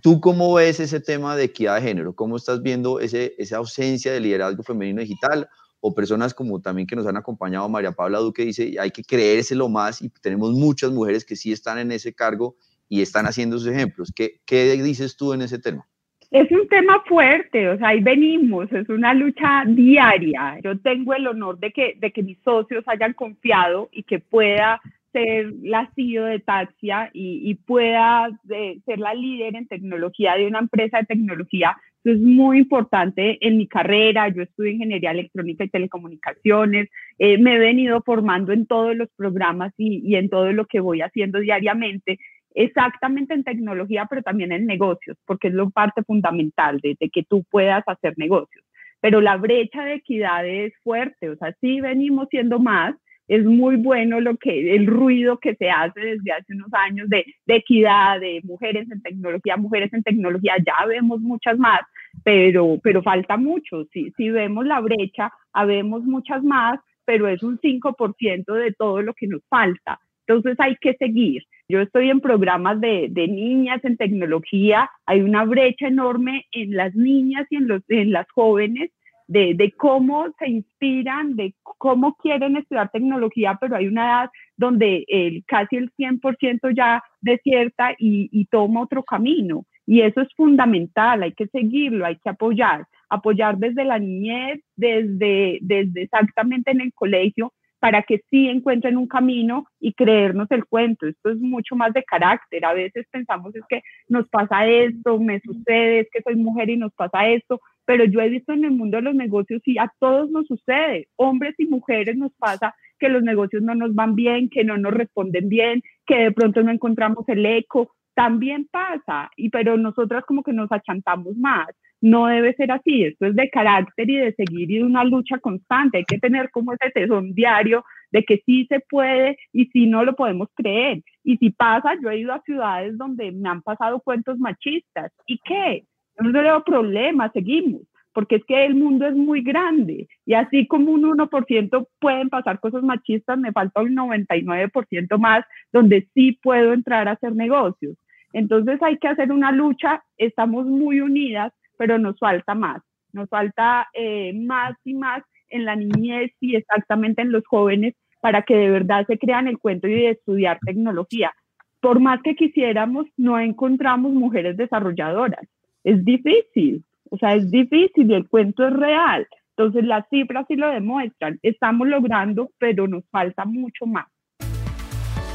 ¿Tú 0.00 0.20
cómo 0.20 0.54
ves 0.54 0.80
ese 0.80 1.00
tema 1.00 1.36
de 1.36 1.44
equidad 1.44 1.76
de 1.76 1.82
género? 1.82 2.14
¿Cómo 2.14 2.36
estás 2.36 2.62
viendo 2.62 3.00
esa 3.00 3.56
ausencia 3.58 4.12
de 4.12 4.20
liderazgo 4.20 4.62
femenino 4.62 5.02
digital? 5.02 5.48
O 5.84 5.92
personas 5.92 6.32
como 6.32 6.60
también 6.60 6.86
que 6.86 6.94
nos 6.94 7.08
han 7.08 7.16
acompañado, 7.16 7.68
María 7.68 7.90
Paula 7.90 8.20
Duque 8.20 8.44
dice, 8.44 8.76
hay 8.78 8.92
que 8.92 9.02
creérselo 9.02 9.68
más 9.68 10.00
y 10.00 10.08
tenemos 10.08 10.52
muchas 10.52 10.92
mujeres 10.92 11.24
que 11.24 11.34
sí 11.34 11.50
están 11.50 11.78
en 11.78 11.90
ese 11.90 12.14
cargo 12.14 12.54
y 12.88 13.02
están 13.02 13.26
haciendo 13.26 13.58
sus 13.58 13.66
ejemplos. 13.66 14.12
¿Qué, 14.14 14.40
qué 14.46 14.80
dices 14.80 15.16
tú 15.16 15.32
en 15.32 15.42
ese 15.42 15.58
tema? 15.58 15.84
Es 16.30 16.50
un 16.52 16.68
tema 16.68 17.02
fuerte, 17.06 17.68
o 17.68 17.76
sea, 17.76 17.88
ahí 17.88 18.00
venimos, 18.00 18.70
es 18.72 18.88
una 18.88 19.12
lucha 19.12 19.64
diaria. 19.66 20.60
Yo 20.62 20.78
tengo 20.78 21.14
el 21.14 21.26
honor 21.26 21.58
de 21.58 21.72
que, 21.72 21.96
de 21.98 22.12
que 22.12 22.22
mis 22.22 22.38
socios 22.44 22.84
hayan 22.86 23.12
confiado 23.12 23.90
y 23.92 24.04
que 24.04 24.20
pueda 24.20 24.80
ser 25.12 25.52
la 25.62 25.90
CEO 25.96 26.24
de 26.26 26.38
Taxia 26.38 27.10
y, 27.12 27.54
pueda 27.56 28.30
de, 28.44 28.80
ser 28.86 29.00
la 29.00 29.14
líder 29.14 29.56
en 29.56 29.66
tecnología 29.66 30.36
de 30.36 30.46
una 30.46 30.60
empresa 30.60 30.98
de 30.98 31.06
tecnología 31.06 31.76
eso 32.04 32.14
es 32.16 32.20
muy 32.20 32.58
importante 32.58 33.38
en 33.46 33.58
mi 33.58 33.68
carrera. 33.68 34.28
Yo 34.28 34.42
estudio 34.42 34.72
ingeniería 34.72 35.12
electrónica 35.12 35.64
y 35.64 35.68
telecomunicaciones. 35.68 36.88
Eh, 37.18 37.38
me 37.38 37.54
he 37.54 37.58
venido 37.58 38.02
formando 38.02 38.52
en 38.52 38.66
todos 38.66 38.96
los 38.96 39.08
programas 39.16 39.72
y, 39.76 40.02
y, 40.04 40.16
en 40.16 40.28
todo 40.28 40.52
lo 40.52 40.66
que 40.66 40.80
voy 40.80 41.00
haciendo 41.00 41.38
diariamente, 41.38 42.18
exactamente 42.54 43.34
en 43.34 43.44
tecnología, 43.44 44.06
pero 44.10 44.22
también 44.22 44.50
en 44.50 44.66
negocios, 44.66 45.16
porque 45.26 45.48
es 45.48 45.54
lo 45.54 45.70
parte 45.70 46.02
fundamental 46.02 46.80
de, 46.80 46.96
de 46.98 47.08
que 47.08 47.22
tú 47.22 47.44
puedas 47.50 47.84
hacer 47.86 48.14
negocios. 48.16 48.64
Pero 49.00 49.20
la 49.20 49.36
brecha 49.36 49.84
de 49.84 49.94
equidad 49.94 50.46
es 50.46 50.72
fuerte, 50.82 51.30
o 51.30 51.36
sea, 51.36 51.56
sí 51.60 51.80
venimos 51.80 52.28
siendo 52.30 52.58
más, 52.58 52.94
es 53.28 53.44
muy 53.44 53.76
bueno 53.76 54.20
lo 54.20 54.36
que 54.36 54.74
el 54.74 54.86
ruido 54.86 55.38
que 55.38 55.54
se 55.54 55.70
hace 55.70 56.00
desde 56.00 56.32
hace 56.32 56.54
unos 56.54 56.72
años 56.72 57.08
de, 57.08 57.24
de, 57.46 57.56
equidad, 57.56 58.20
de 58.20 58.40
mujeres 58.44 58.90
en 58.90 59.00
tecnología, 59.00 59.56
mujeres 59.56 59.92
en 59.92 60.02
tecnología, 60.02 60.54
ya 60.58 60.86
vemos 60.86 61.20
muchas 61.20 61.58
más, 61.58 61.80
pero, 62.24 62.78
pero 62.82 63.02
falta 63.02 63.36
mucho. 63.36 63.84
Si, 63.92 64.10
si 64.16 64.30
vemos 64.30 64.66
la 64.66 64.80
brecha, 64.80 65.32
habemos 65.52 66.04
muchas 66.04 66.42
más, 66.42 66.78
pero 67.04 67.28
es 67.28 67.42
un 67.42 67.58
5% 67.58 68.52
de 68.52 68.72
todo 68.72 69.02
lo 69.02 69.14
que 69.14 69.26
nos 69.26 69.42
falta. 69.48 69.98
Entonces 70.26 70.58
hay 70.60 70.76
que 70.76 70.94
seguir. 70.94 71.42
Yo 71.68 71.80
estoy 71.80 72.10
en 72.10 72.20
programas 72.20 72.80
de, 72.80 73.08
de, 73.10 73.28
niñas 73.28 73.84
en 73.84 73.96
tecnología, 73.96 74.90
hay 75.06 75.20
una 75.20 75.44
brecha 75.44 75.88
enorme 75.88 76.46
en 76.52 76.76
las 76.76 76.94
niñas 76.94 77.46
y 77.50 77.56
en, 77.56 77.68
los, 77.68 77.82
en 77.88 78.12
las 78.12 78.30
jóvenes 78.30 78.90
de, 79.26 79.54
de, 79.54 79.72
cómo 79.72 80.26
se 80.38 80.48
inspiran, 80.48 81.34
de 81.36 81.54
cómo 81.62 82.14
quieren 82.16 82.56
estudiar 82.56 82.90
tecnología, 82.90 83.56
pero 83.60 83.76
hay 83.76 83.86
una 83.86 84.04
edad 84.04 84.30
donde 84.56 85.04
el, 85.08 85.44
casi 85.46 85.76
el 85.76 85.90
100% 85.94 86.76
ya 86.76 87.02
desierta 87.20 87.92
y, 87.98 88.28
y 88.30 88.44
toma 88.46 88.82
otro 88.82 89.02
camino. 89.02 89.64
Y 89.86 90.02
eso 90.02 90.20
es 90.20 90.28
fundamental, 90.36 91.22
hay 91.22 91.32
que 91.32 91.48
seguirlo, 91.48 92.06
hay 92.06 92.16
que 92.16 92.30
apoyar, 92.30 92.86
apoyar 93.08 93.58
desde 93.58 93.84
la 93.84 93.98
niñez, 93.98 94.60
desde, 94.76 95.58
desde 95.60 96.02
exactamente 96.02 96.70
en 96.70 96.80
el 96.80 96.92
colegio, 96.94 97.52
para 97.82 98.04
que 98.04 98.20
sí 98.30 98.48
encuentren 98.48 98.96
un 98.96 99.08
camino 99.08 99.66
y 99.80 99.92
creernos 99.92 100.48
el 100.52 100.64
cuento. 100.66 101.04
Esto 101.08 101.30
es 101.30 101.38
mucho 101.38 101.74
más 101.74 101.92
de 101.92 102.04
carácter. 102.04 102.64
A 102.64 102.74
veces 102.74 103.06
pensamos 103.10 103.56
es 103.56 103.64
que 103.68 103.82
nos 104.08 104.28
pasa 104.28 104.64
esto, 104.68 105.18
me 105.18 105.40
sucede, 105.40 106.00
es 106.00 106.08
que 106.12 106.22
soy 106.22 106.36
mujer 106.36 106.70
y 106.70 106.76
nos 106.76 106.92
pasa 106.94 107.26
esto, 107.26 107.60
pero 107.84 108.04
yo 108.04 108.20
he 108.20 108.28
visto 108.28 108.52
en 108.52 108.64
el 108.64 108.70
mundo 108.70 108.98
de 108.98 109.02
los 109.02 109.16
negocios 109.16 109.62
y 109.64 109.78
a 109.78 109.92
todos 109.98 110.30
nos 110.30 110.46
sucede, 110.46 111.08
hombres 111.16 111.56
y 111.58 111.66
mujeres 111.66 112.16
nos 112.16 112.32
pasa 112.34 112.72
que 113.00 113.08
los 113.08 113.24
negocios 113.24 113.64
no 113.64 113.74
nos 113.74 113.92
van 113.96 114.14
bien, 114.14 114.48
que 114.48 114.62
no 114.62 114.78
nos 114.78 114.94
responden 114.94 115.48
bien, 115.48 115.82
que 116.06 116.18
de 116.18 116.30
pronto 116.30 116.62
no 116.62 116.70
encontramos 116.70 117.28
el 117.28 117.44
eco, 117.44 117.90
también 118.14 118.68
pasa, 118.70 119.30
y 119.36 119.50
pero 119.50 119.76
nosotras 119.76 120.24
como 120.24 120.42
que 120.42 120.52
nos 120.52 120.70
achantamos 120.70 121.36
más. 121.36 121.68
No 122.00 122.26
debe 122.26 122.52
ser 122.54 122.72
así, 122.72 123.04
esto 123.04 123.26
es 123.26 123.36
de 123.36 123.48
carácter 123.48 124.10
y 124.10 124.16
de 124.16 124.34
seguir 124.34 124.70
y 124.70 124.78
de 124.78 124.84
una 124.84 125.04
lucha 125.04 125.38
constante. 125.38 125.98
Hay 125.98 126.04
que 126.04 126.18
tener 126.18 126.50
como 126.50 126.72
ese 126.72 126.90
tesón 126.90 127.32
diario 127.32 127.84
de 128.10 128.24
que 128.24 128.42
sí 128.44 128.66
se 128.68 128.80
puede 128.80 129.36
y 129.52 129.66
si 129.66 129.86
no 129.86 130.04
lo 130.04 130.16
podemos 130.16 130.48
creer. 130.54 131.02
Y 131.22 131.36
si 131.36 131.50
pasa, 131.50 131.92
yo 132.02 132.10
he 132.10 132.18
ido 132.18 132.32
a 132.32 132.42
ciudades 132.42 132.98
donde 132.98 133.30
me 133.30 133.48
han 133.48 133.62
pasado 133.62 134.00
cuentos 134.00 134.38
machistas. 134.38 135.12
¿Y 135.26 135.38
qué? 135.44 135.84
Yo 136.18 136.28
no 136.28 136.42
veo 136.42 136.64
problema, 136.64 137.30
seguimos, 137.32 137.82
porque 138.12 138.36
es 138.36 138.44
que 138.44 138.66
el 138.66 138.74
mundo 138.74 139.06
es 139.06 139.14
muy 139.14 139.42
grande 139.42 140.08
y 140.26 140.34
así 140.34 140.66
como 140.66 140.92
un 140.92 141.04
1% 141.04 141.88
pueden 141.98 142.28
pasar 142.28 142.60
cosas 142.60 142.82
machistas, 142.82 143.38
me 143.38 143.52
falta 143.52 143.80
un 143.80 143.96
99% 143.96 145.18
más 145.18 145.44
donde 145.72 146.08
sí 146.14 146.38
puedo 146.42 146.72
entrar 146.72 147.08
a 147.08 147.12
hacer 147.12 147.34
negocios. 147.34 147.96
Entonces 148.32 148.80
hay 148.82 148.98
que 148.98 149.08
hacer 149.08 149.32
una 149.32 149.52
lucha, 149.52 150.02
estamos 150.16 150.66
muy 150.66 151.00
unidas, 151.00 151.52
pero 151.76 151.98
nos 151.98 152.18
falta 152.18 152.54
más, 152.54 152.82
nos 153.12 153.28
falta 153.28 153.88
eh, 153.94 154.32
más 154.34 154.74
y 154.84 154.94
más 154.94 155.22
en 155.48 155.64
la 155.64 155.76
niñez 155.76 156.32
y 156.40 156.56
exactamente 156.56 157.22
en 157.22 157.32
los 157.32 157.46
jóvenes 157.46 157.94
para 158.20 158.42
que 158.42 158.56
de 158.56 158.70
verdad 158.70 159.06
se 159.06 159.18
crean 159.18 159.48
el 159.48 159.58
cuento 159.58 159.88
y 159.88 159.94
de 159.94 160.10
estudiar 160.10 160.58
tecnología. 160.64 161.32
Por 161.80 162.00
más 162.00 162.22
que 162.22 162.36
quisiéramos, 162.36 163.06
no 163.16 163.38
encontramos 163.38 164.12
mujeres 164.12 164.56
desarrolladoras 164.56 165.46
es 165.84 166.04
difícil, 166.04 166.84
o 167.10 167.18
sea, 167.18 167.34
es 167.34 167.50
difícil 167.50 168.10
y 168.10 168.14
el 168.14 168.28
cuento 168.28 168.66
es 168.66 168.72
real. 168.72 169.26
Entonces 169.56 169.84
las 169.84 170.08
cifras 170.08 170.46
sí 170.48 170.56
lo 170.56 170.70
demuestran, 170.70 171.38
estamos 171.42 171.86
logrando, 171.88 172.50
pero 172.58 172.88
nos 172.88 173.04
falta 173.10 173.44
mucho 173.44 173.86
más. 173.86 174.06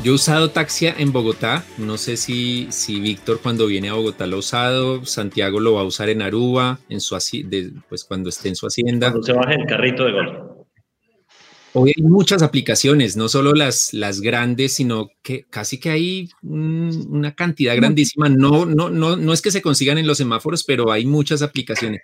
Yo 0.04 0.12
he 0.12 0.16
usado 0.16 0.52
Taxia 0.52 0.96
en 0.98 1.12
Bogotá, 1.12 1.66
no 1.80 1.98
sé 1.98 2.18
si, 2.18 2.68
si 2.70 3.00
Víctor 3.00 3.40
cuando 3.42 3.66
viene 3.66 3.90
a 3.90 3.94
Bogotá 3.94 4.28
lo 4.28 4.38
ha 4.38 4.40
usado, 4.40 5.06
Santiago 5.06 5.60
lo 5.60 5.74
va 5.74 5.82
a 5.82 5.86
usar 5.86 6.10
en 6.10 6.22
Aruba, 6.22 6.80
en 6.88 7.02
su, 7.02 7.16
de, 7.16 7.74
pues 7.90 8.04
cuando 8.04 8.30
esté 8.30 8.50
en 8.50 8.56
su 8.56 8.68
hacienda. 8.68 9.10
Cuando 9.10 9.26
se 9.26 9.34
baje 9.34 9.56
el 9.56 9.66
carrito 9.66 10.06
de 10.06 10.12
golf. 10.12 10.32
Hoy 11.74 11.94
hay 11.96 12.04
muchas 12.04 12.42
aplicaciones, 12.42 13.18
no 13.18 13.28
solo 13.28 13.54
las, 13.54 13.94
las 13.94 14.22
grandes, 14.22 14.74
sino 14.74 15.10
que 15.22 15.46
casi 15.50 15.80
que 15.80 15.90
hay 15.90 16.30
un, 16.42 17.08
una 17.10 17.36
cantidad 17.36 17.76
grandísima. 17.76 18.30
No, 18.30 18.66
no, 18.66 18.90
no, 18.90 19.16
no 19.16 19.34
es 19.34 19.42
que 19.42 19.52
se 19.52 19.62
consigan 19.62 19.98
en 19.98 20.08
los 20.08 20.20
semáforos, 20.20 20.64
pero 20.64 20.92
hay 20.92 21.06
muchas 21.06 21.42
aplicaciones. 21.42 22.02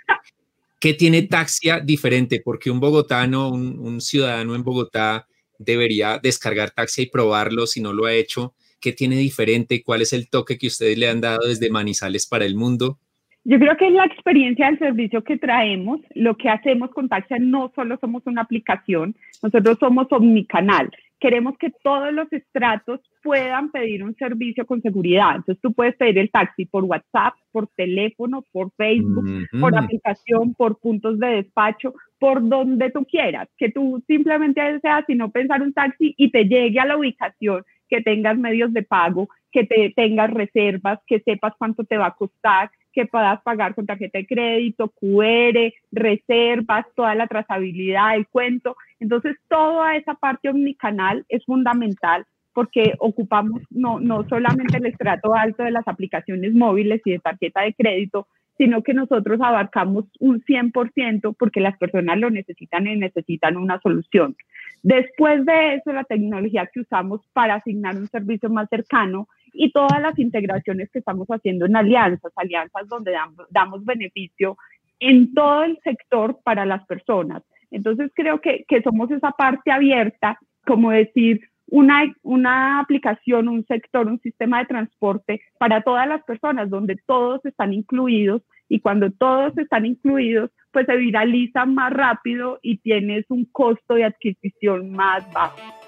¿Qué 0.80 0.94
tiene 0.94 1.22
Taxia 1.24 1.80
diferente? 1.80 2.42
Porque 2.44 2.70
un 2.70 2.80
bogotano, 2.80 3.50
un, 3.50 3.80
un 3.80 4.02
ciudadano 4.02 4.56
en 4.56 4.64
Bogotá 4.64 5.28
debería 5.66 6.20
descargar 6.22 6.72
taxi 6.72 7.04
y 7.04 7.06
probarlo 7.08 7.68
si 7.68 7.82
no 7.82 7.94
lo 7.94 8.06
ha 8.06 8.14
hecho? 8.14 8.56
¿Qué 8.80 8.94
tiene 8.94 9.18
diferente? 9.18 9.84
¿Cuál 9.84 10.02
es 10.02 10.14
el 10.14 10.30
toque 10.30 10.58
que 10.58 10.68
ustedes 10.68 10.98
le 10.98 11.10
han 11.10 11.22
dado 11.22 11.48
desde 11.48 11.70
Manizales 11.70 12.28
para 12.28 12.46
el 12.46 12.56
mundo? 12.56 13.00
Yo 13.46 13.60
creo 13.60 13.76
que 13.76 13.88
es 13.88 13.94
la 13.94 14.06
experiencia 14.06 14.68
del 14.68 14.80
servicio 14.80 15.24
que 15.24 15.38
traemos. 15.38 16.00
Lo 16.16 16.38
que 16.38 16.50
hacemos 16.50 16.92
con 16.92 17.10
Taxia 17.10 17.38
no 17.40 17.72
solo 17.76 17.98
somos 18.00 18.24
una 18.26 18.42
aplicación, 18.42 19.16
nosotros 19.42 19.78
somos 19.80 20.08
omnicanal. 20.12 20.90
Queremos 21.20 21.58
que 21.58 21.72
todos 21.84 22.14
los 22.14 22.32
estratos 22.32 23.00
puedan 23.22 23.72
pedir 23.72 24.04
un 24.04 24.16
servicio 24.16 24.66
con 24.66 24.82
seguridad. 24.82 25.38
Entonces 25.38 25.62
tú 25.62 25.74
puedes 25.74 25.96
pedir 25.96 26.18
el 26.18 26.30
taxi 26.30 26.66
por 26.66 26.84
WhatsApp, 26.84 27.36
por 27.52 27.68
teléfono, 27.68 28.44
por 28.52 28.72
Facebook, 28.76 29.26
por 29.60 29.78
aplicación, 29.78 30.54
por 30.54 30.80
puntos 30.80 31.18
de 31.20 31.28
despacho, 31.28 31.94
por 32.20 32.46
donde 32.46 32.92
tú 32.92 33.06
quieras. 33.06 33.48
Que 33.58 33.70
tú 33.72 34.04
simplemente 34.06 34.62
deseas, 34.62 35.06
sino 35.08 35.32
pensar 35.32 35.62
un 35.62 35.72
taxi 35.72 36.14
y 36.18 36.30
te 36.30 36.44
llegue 36.44 36.80
a 36.82 36.86
la 36.86 36.98
ubicación 36.98 37.64
que 37.88 38.02
tengas 38.02 38.38
medios 38.38 38.74
de 38.74 38.84
pago, 38.84 39.30
que 39.52 39.66
te 39.66 39.94
tengas 39.96 40.30
reservas, 40.32 41.00
que 41.08 41.22
sepas 41.22 41.54
cuánto 41.58 41.86
te 41.86 41.96
va 41.96 42.08
a 42.08 42.16
costar, 42.16 42.70
que 42.94 43.06
puedas 43.06 43.42
pagar 43.42 43.76
con 43.76 43.86
tarjeta 43.86 44.20
de 44.20 44.28
crédito, 44.28 44.90
QR, 44.90 45.74
reservas, 45.92 46.86
toda 46.96 47.16
la 47.16 47.28
trazabilidad, 47.28 48.16
el 48.16 48.28
cuento. 48.28 48.78
Entonces, 49.00 49.36
toda 49.50 49.96
esa 49.96 50.14
parte 50.14 50.50
omnicanal 50.50 51.26
es 51.28 51.44
fundamental 51.46 52.26
porque 52.54 52.94
ocupamos 53.00 53.64
no, 53.72 54.00
no 54.00 54.28
solamente 54.30 54.78
el 54.78 54.86
estrato 54.86 55.34
alto 55.34 55.64
de 55.64 55.72
las 55.72 55.88
aplicaciones 55.88 56.54
móviles 56.54 57.02
y 57.04 57.12
de 57.12 57.20
tarjeta 57.20 57.62
de 57.62 57.74
crédito, 57.74 58.28
sino 58.58 58.84
que 58.84 58.94
nosotros 58.94 59.42
abarcamos 59.42 60.06
un 60.20 60.42
100% 60.44 61.36
porque 61.38 61.60
las 61.60 61.78
personas 61.78 62.20
lo 62.20 62.30
necesitan 62.30 62.86
y 62.88 62.96
necesitan 62.96 63.58
una 63.58 63.80
solución. 63.82 64.36
Después 64.84 65.46
de 65.46 65.76
eso, 65.76 65.92
la 65.92 66.04
tecnología 66.04 66.70
que 66.72 66.82
usamos 66.82 67.22
para 67.34 67.56
asignar 67.56 67.96
un 67.96 68.08
servicio 68.08 68.50
más 68.50 68.70
cercano 68.70 69.28
y 69.54 69.72
todas 69.72 70.02
las 70.02 70.18
integraciones 70.20 70.90
que 70.92 71.00
estamos 71.00 71.28
haciendo 71.28 71.66
en 71.66 71.76
alianzas, 71.76 72.32
alianzas 72.36 72.88
donde 72.88 73.14
damos, 73.52 73.86
beneficio 73.86 74.58
en 75.00 75.34
todo 75.34 75.64
el 75.64 75.80
sector 75.84 76.40
para 76.44 76.66
las 76.66 76.86
personas. 76.86 77.44
Entonces 77.72 78.12
creo 78.16 78.42
que, 78.42 78.66
que 78.68 78.82
somos 78.82 79.10
esa 79.12 79.32
parte 79.32 79.72
abierta, 79.72 80.38
como 80.66 80.92
decir, 80.92 81.42
una, 81.68 82.04
una 82.22 82.80
aplicación, 82.80 83.48
un 83.48 83.66
sector, 83.66 84.08
un 84.08 84.20
sistema 84.20 84.60
de 84.60 84.66
transporte 84.66 85.42
para 85.58 85.82
todas 85.82 86.08
las 86.08 86.24
personas, 86.24 86.70
donde 86.70 86.98
todos 87.06 87.44
están 87.46 87.74
incluidos 87.74 88.42
y 88.70 88.80
cuando 88.80 89.12
todos 89.12 89.58
están 89.58 89.86
incluidos, 89.86 90.52
pues 90.72 90.86
se 90.86 90.96
viraliza 90.98 91.66
más 91.66 91.94
rápido 91.94 92.60
y 92.62 92.78
tienes 92.78 93.26
un 93.30 93.46
costo 93.46 93.96
de 93.96 94.06
adquisición 94.06 94.92
más 94.92 95.32
bajo. 95.32 95.83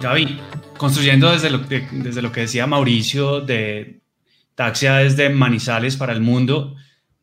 Gaby, 0.00 0.38
construyendo 0.76 1.32
desde 1.32 1.50
lo, 1.50 1.66
que, 1.66 2.40
decía 2.40 2.66
Mauricio 2.66 3.40
de 3.40 4.00
Taxia 4.54 4.96
desde 4.96 5.28
Manizales 5.30 5.96
para 5.96 6.12
el 6.12 6.20
mundo, 6.20 6.76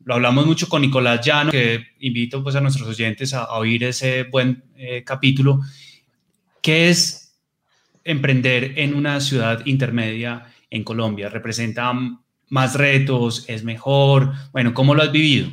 lo 0.04 0.16
hablamos 0.16 0.46
mucho 0.46 0.68
con 0.68 0.82
Nicolás 0.82 1.26
Llano, 1.26 1.52
que 1.52 1.88
invito 2.00 2.44
pues 2.44 2.56
a 2.56 2.62
nuestros 2.62 2.88
oyentes 2.88 3.34
a, 3.34 3.52
oír 3.54 3.84
ese 3.84 4.24
buen 4.24 4.64
eh, 4.76 5.04
capítulo. 5.04 5.62
¿Qué 6.62 6.90
es 6.90 7.38
emprender 8.04 8.74
en 8.78 8.96
una 8.96 9.20
ciudad 9.20 9.66
intermedia 9.66 10.48
en 10.70 10.84
Colombia? 10.84 11.30
¿Representa 11.30 11.94
más 12.50 12.76
retos? 12.76 13.46
¿Es 13.48 13.64
mejor? 13.64 14.34
Bueno, 14.52 14.74
¿cómo 14.74 14.96
lo 14.96 15.04
has 15.04 15.12
vivido? 15.12 15.52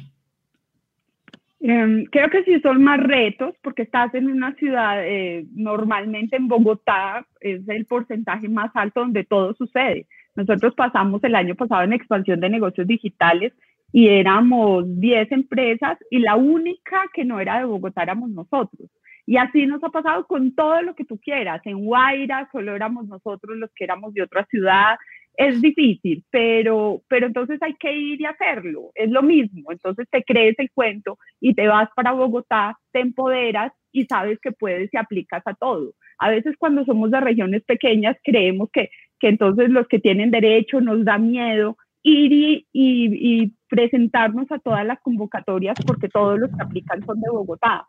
Em, 1.60 2.04
creo 2.04 2.30
que 2.30 2.44
sí 2.44 2.60
son 2.60 2.82
más 2.84 3.00
retos 3.00 3.54
porque 3.62 3.82
estás 3.82 4.14
en 4.14 4.30
una 4.30 4.54
ciudad, 4.54 5.04
eh, 5.04 5.44
normalmente 5.54 6.36
en 6.36 6.46
Bogotá 6.46 7.26
es 7.40 7.68
el 7.68 7.84
porcentaje 7.86 8.48
más 8.48 8.70
alto 8.74 9.00
donde 9.00 9.24
todo 9.24 9.54
sucede. 9.54 10.06
Nosotros 10.36 10.74
pasamos 10.76 11.22
el 11.24 11.34
año 11.34 11.56
pasado 11.56 11.82
en 11.82 11.92
expansión 11.92 12.38
de 12.38 12.48
negocios 12.48 12.86
digitales 12.86 13.52
y 13.92 14.08
éramos 14.08 14.84
10 15.00 15.32
empresas 15.32 15.98
y 16.10 16.20
la 16.20 16.36
única 16.36 17.02
que 17.12 17.24
no 17.24 17.40
era 17.40 17.58
de 17.58 17.64
Bogotá 17.64 18.04
éramos 18.04 18.30
nosotros. 18.30 18.88
Y 19.26 19.36
así 19.36 19.66
nos 19.66 19.82
ha 19.82 19.90
pasado 19.90 20.26
con 20.26 20.54
todo 20.54 20.80
lo 20.82 20.94
que 20.94 21.04
tú 21.04 21.18
quieras. 21.18 21.60
En 21.64 21.84
Guaira 21.84 22.48
solo 22.52 22.74
éramos 22.74 23.08
nosotros 23.08 23.56
los 23.56 23.70
que 23.74 23.84
éramos 23.84 24.14
de 24.14 24.22
otra 24.22 24.46
ciudad 24.46 24.96
es 25.38 25.62
difícil, 25.62 26.24
pero, 26.30 27.00
pero 27.08 27.28
entonces 27.28 27.62
hay 27.62 27.74
que 27.74 27.92
ir 27.92 28.20
y 28.20 28.24
hacerlo, 28.24 28.90
es 28.96 29.08
lo 29.08 29.22
mismo, 29.22 29.70
entonces 29.70 30.08
te 30.10 30.24
crees 30.24 30.58
el 30.58 30.68
cuento 30.72 31.16
y 31.40 31.54
te 31.54 31.68
vas 31.68 31.88
para 31.94 32.10
Bogotá, 32.10 32.76
te 32.90 32.98
empoderas 32.98 33.72
y 33.92 34.04
sabes 34.06 34.40
que 34.40 34.50
puedes 34.50 34.92
y 34.92 34.96
aplicas 34.96 35.42
a 35.46 35.54
todo. 35.54 35.94
A 36.18 36.30
veces 36.30 36.56
cuando 36.58 36.84
somos 36.84 37.12
de 37.12 37.20
regiones 37.20 37.62
pequeñas 37.62 38.16
creemos 38.24 38.68
que, 38.72 38.90
que 39.20 39.28
entonces 39.28 39.70
los 39.70 39.86
que 39.86 40.00
tienen 40.00 40.32
derecho 40.32 40.80
nos 40.80 41.04
da 41.04 41.18
miedo 41.18 41.76
ir 42.02 42.32
y, 42.32 42.66
y 42.72 43.52
presentarnos 43.68 44.50
a 44.50 44.58
todas 44.58 44.84
las 44.84 44.98
convocatorias 45.02 45.76
porque 45.86 46.08
todos 46.08 46.36
los 46.40 46.50
que 46.50 46.62
aplican 46.64 47.06
son 47.06 47.20
de 47.20 47.30
Bogotá 47.30 47.86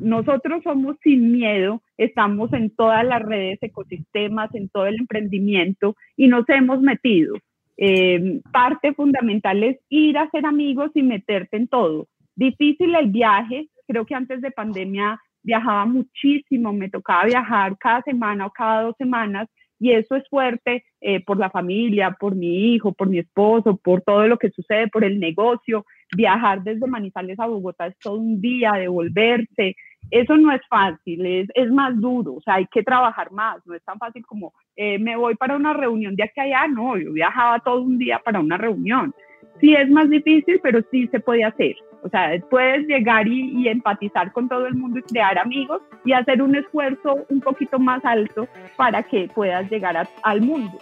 nosotros 0.00 0.62
somos 0.62 0.96
sin 1.02 1.32
miedo, 1.32 1.82
estamos 1.96 2.52
en 2.52 2.70
todas 2.70 3.04
las 3.04 3.22
redes, 3.22 3.58
ecosistemas, 3.62 4.54
en 4.54 4.68
todo 4.68 4.86
el 4.86 4.96
emprendimiento 5.00 5.96
y 6.16 6.28
nos 6.28 6.48
hemos 6.48 6.80
metido. 6.80 7.36
Eh, 7.76 8.40
parte 8.52 8.94
fundamental 8.94 9.62
es 9.62 9.78
ir 9.88 10.16
a 10.18 10.30
ser 10.30 10.46
amigos 10.46 10.90
y 10.94 11.02
meterte 11.02 11.56
en 11.56 11.68
todo. 11.68 12.08
Difícil 12.34 12.94
el 12.94 13.10
viaje, 13.10 13.68
creo 13.86 14.06
que 14.06 14.14
antes 14.14 14.40
de 14.40 14.50
pandemia 14.50 15.20
viajaba 15.42 15.86
muchísimo, 15.86 16.72
me 16.72 16.90
tocaba 16.90 17.24
viajar 17.24 17.76
cada 17.78 18.02
semana 18.02 18.46
o 18.46 18.50
cada 18.50 18.82
dos 18.82 18.96
semanas 18.98 19.48
y 19.78 19.92
eso 19.92 20.16
es 20.16 20.28
fuerte 20.28 20.84
eh, 21.00 21.22
por 21.24 21.38
la 21.38 21.50
familia, 21.50 22.16
por 22.18 22.34
mi 22.34 22.74
hijo, 22.74 22.92
por 22.92 23.08
mi 23.08 23.18
esposo, 23.18 23.76
por 23.76 24.02
todo 24.02 24.26
lo 24.26 24.38
que 24.38 24.50
sucede, 24.50 24.88
por 24.88 25.04
el 25.04 25.20
negocio. 25.20 25.84
Viajar 26.16 26.62
desde 26.62 26.86
Manizales 26.86 27.38
a 27.38 27.46
Bogotá 27.46 27.86
es 27.86 27.98
todo 27.98 28.16
un 28.16 28.40
día, 28.40 28.72
devolverse. 28.72 29.76
Eso 30.10 30.36
no 30.36 30.52
es 30.52 30.60
fácil, 30.68 31.26
es, 31.26 31.48
es 31.54 31.70
más 31.70 32.00
duro, 32.00 32.34
o 32.34 32.40
sea, 32.40 32.54
hay 32.54 32.66
que 32.66 32.84
trabajar 32.84 33.32
más, 33.32 33.56
no 33.66 33.74
es 33.74 33.82
tan 33.82 33.98
fácil 33.98 34.24
como 34.24 34.52
eh, 34.76 35.00
me 35.00 35.16
voy 35.16 35.34
para 35.34 35.56
una 35.56 35.72
reunión 35.72 36.14
de 36.14 36.22
aquí 36.22 36.38
allá, 36.38 36.68
no, 36.68 36.96
yo 36.96 37.12
viajaba 37.12 37.58
todo 37.58 37.82
un 37.82 37.98
día 37.98 38.20
para 38.24 38.38
una 38.38 38.56
reunión. 38.56 39.12
Sí 39.60 39.74
es 39.74 39.88
más 39.90 40.08
difícil, 40.08 40.60
pero 40.62 40.80
sí 40.92 41.08
se 41.08 41.18
puede 41.18 41.42
hacer. 41.42 41.74
O 42.06 42.08
sea, 42.08 42.30
puedes 42.50 42.86
llegar 42.86 43.26
y, 43.26 43.66
empatizar 43.66 44.30
con 44.32 44.48
todo 44.48 44.68
el 44.68 44.74
mundo 44.74 45.00
y 45.00 45.02
crear 45.02 45.36
amigos 45.38 45.82
y 46.04 46.12
hacer 46.12 46.40
un 46.40 46.54
esfuerzo 46.54 47.16
un 47.28 47.40
poquito 47.40 47.80
más 47.80 48.04
alto 48.04 48.46
para 48.76 49.02
que 49.02 49.28
puedas 49.34 49.68
llegar 49.68 50.08
al 50.22 50.40
mundo. 50.40 50.78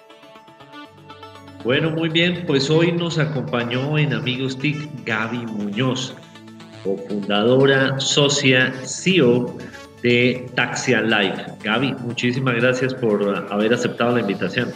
Bueno, 1.64 1.90
muy 1.90 2.10
bien, 2.10 2.44
pues 2.46 2.68
hoy 2.68 2.92
nos 2.92 3.18
acompañó 3.18 3.96
en 3.96 4.12
Amigos 4.12 4.58
TIC 4.58 5.06
Gaby 5.06 5.46
Muñoz, 5.46 6.14
cofundadora, 6.84 7.98
socia, 7.98 8.70
CEO 8.84 9.56
de 10.02 10.46
Taxia 10.54 11.00
Life. 11.00 11.42
Gaby, 11.62 11.94
muchísimas 12.02 12.56
gracias 12.56 12.92
por 12.92 13.46
haber 13.50 13.72
aceptado 13.72 14.16
la 14.16 14.20
invitación. 14.20 14.68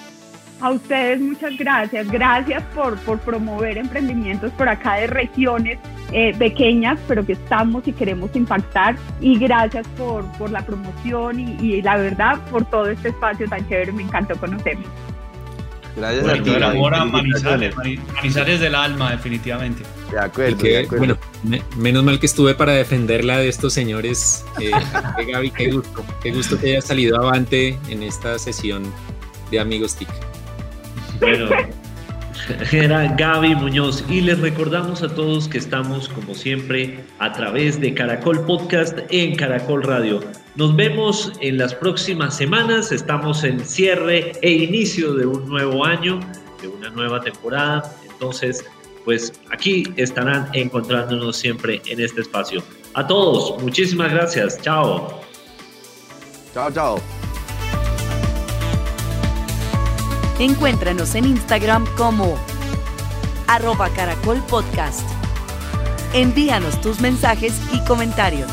A 0.61 0.71
ustedes 0.71 1.21
muchas 1.21 1.57
gracias. 1.57 2.11
Gracias 2.11 2.63
por, 2.75 2.99
por 3.01 3.21
promover 3.21 3.79
emprendimientos 3.79 4.51
por 4.53 4.69
acá 4.69 4.97
de 4.97 5.07
regiones 5.07 5.79
eh, 6.13 6.35
pequeñas, 6.37 6.99
pero 7.07 7.25
que 7.25 7.35
estamos 7.35 7.87
y 7.87 7.93
queremos 7.93 8.35
impactar. 8.35 8.97
Y 9.21 9.39
gracias 9.39 9.87
por, 9.97 10.25
por 10.33 10.51
la 10.51 10.65
promoción 10.67 11.39
y, 11.39 11.57
y, 11.61 11.83
la 11.83 11.97
verdad 11.97 12.39
por 12.51 12.65
todo 12.65 12.89
este 12.89 13.11
espacio 13.11 13.49
tan 13.49 13.69
chévere. 13.69 13.93
Me 13.93 14.03
encantó 14.03 14.37
conocerlos. 14.37 14.89
Gracias 15.97 16.29
a 16.29 16.43
ti. 16.43 16.63
amor 16.63 16.95
a 16.95 17.05
Manizales, 17.05 17.75
Manizales 18.15 18.61
del 18.61 18.75
alma, 18.75 19.11
definitivamente. 19.13 19.83
De 20.11 20.19
acuerdo, 20.19 20.57
de 20.63 20.79
acuerdo. 20.79 21.19
Bueno, 21.43 21.65
menos 21.77 22.05
mal 22.05 22.19
que 22.19 22.27
estuve 22.27 22.55
para 22.55 22.73
defenderla 22.73 23.39
de 23.39 23.49
estos 23.49 23.73
señores. 23.73 24.45
Eh, 24.61 24.71
Gaby, 25.33 25.51
qué 25.51 25.71
gusto. 25.71 26.05
Qué 26.23 26.33
gusto 26.33 26.59
que 26.59 26.73
haya 26.73 26.81
salido 26.81 27.17
avante 27.17 27.79
en 27.89 28.03
esta 28.03 28.39
sesión 28.39 28.85
de 29.51 29.61
Amigos 29.61 29.97
TIC. 29.97 30.09
Bueno, 31.21 31.49
era 32.73 33.15
Gaby 33.17 33.55
Muñoz 33.57 34.05
y 34.09 34.21
les 34.21 34.39
recordamos 34.39 35.03
a 35.03 35.09
todos 35.09 35.49
que 35.49 35.59
estamos 35.59 36.09
como 36.09 36.35
siempre 36.35 37.05
a 37.19 37.33
través 37.33 37.81
de 37.81 37.93
Caracol 37.93 38.45
Podcast 38.47 38.99
en 39.11 39.35
Caracol 39.35 39.83
Radio. 39.83 40.21
Nos 40.55 40.75
vemos 40.77 41.33
en 41.41 41.59
las 41.59 41.75
próximas 41.75 42.37
semanas, 42.37 42.93
estamos 42.93 43.43
en 43.45 43.61
cierre 43.61 44.33
e 44.43 44.51
inicio 44.51 45.15
de 45.15 45.27
un 45.27 45.49
nuevo 45.49 45.85
año, 45.85 46.21
de 46.63 46.69
una 46.69 46.91
nueva 46.91 47.21
temporada, 47.21 47.95
entonces 48.11 48.65
pues 49.05 49.33
aquí 49.51 49.85
estarán 49.97 50.49
encontrándonos 50.53 51.37
siempre 51.37 51.81
en 51.87 52.01
este 52.01 52.21
espacio. 52.21 52.63
A 52.95 53.07
todos, 53.07 53.61
muchísimas 53.63 54.13
gracias, 54.13 54.61
chao. 54.63 55.21
Chao, 56.55 56.71
chao. 56.71 57.18
Encuéntranos 60.39 61.17
en 61.17 61.25
Instagram 61.25 61.85
como 61.97 62.39
arroba 63.49 63.89
caracol 63.91 64.41
podcast. 64.49 65.03
Envíanos 66.13 66.81
tus 66.81 67.01
mensajes 67.01 67.61
y 67.73 67.85
comentarios. 67.85 68.49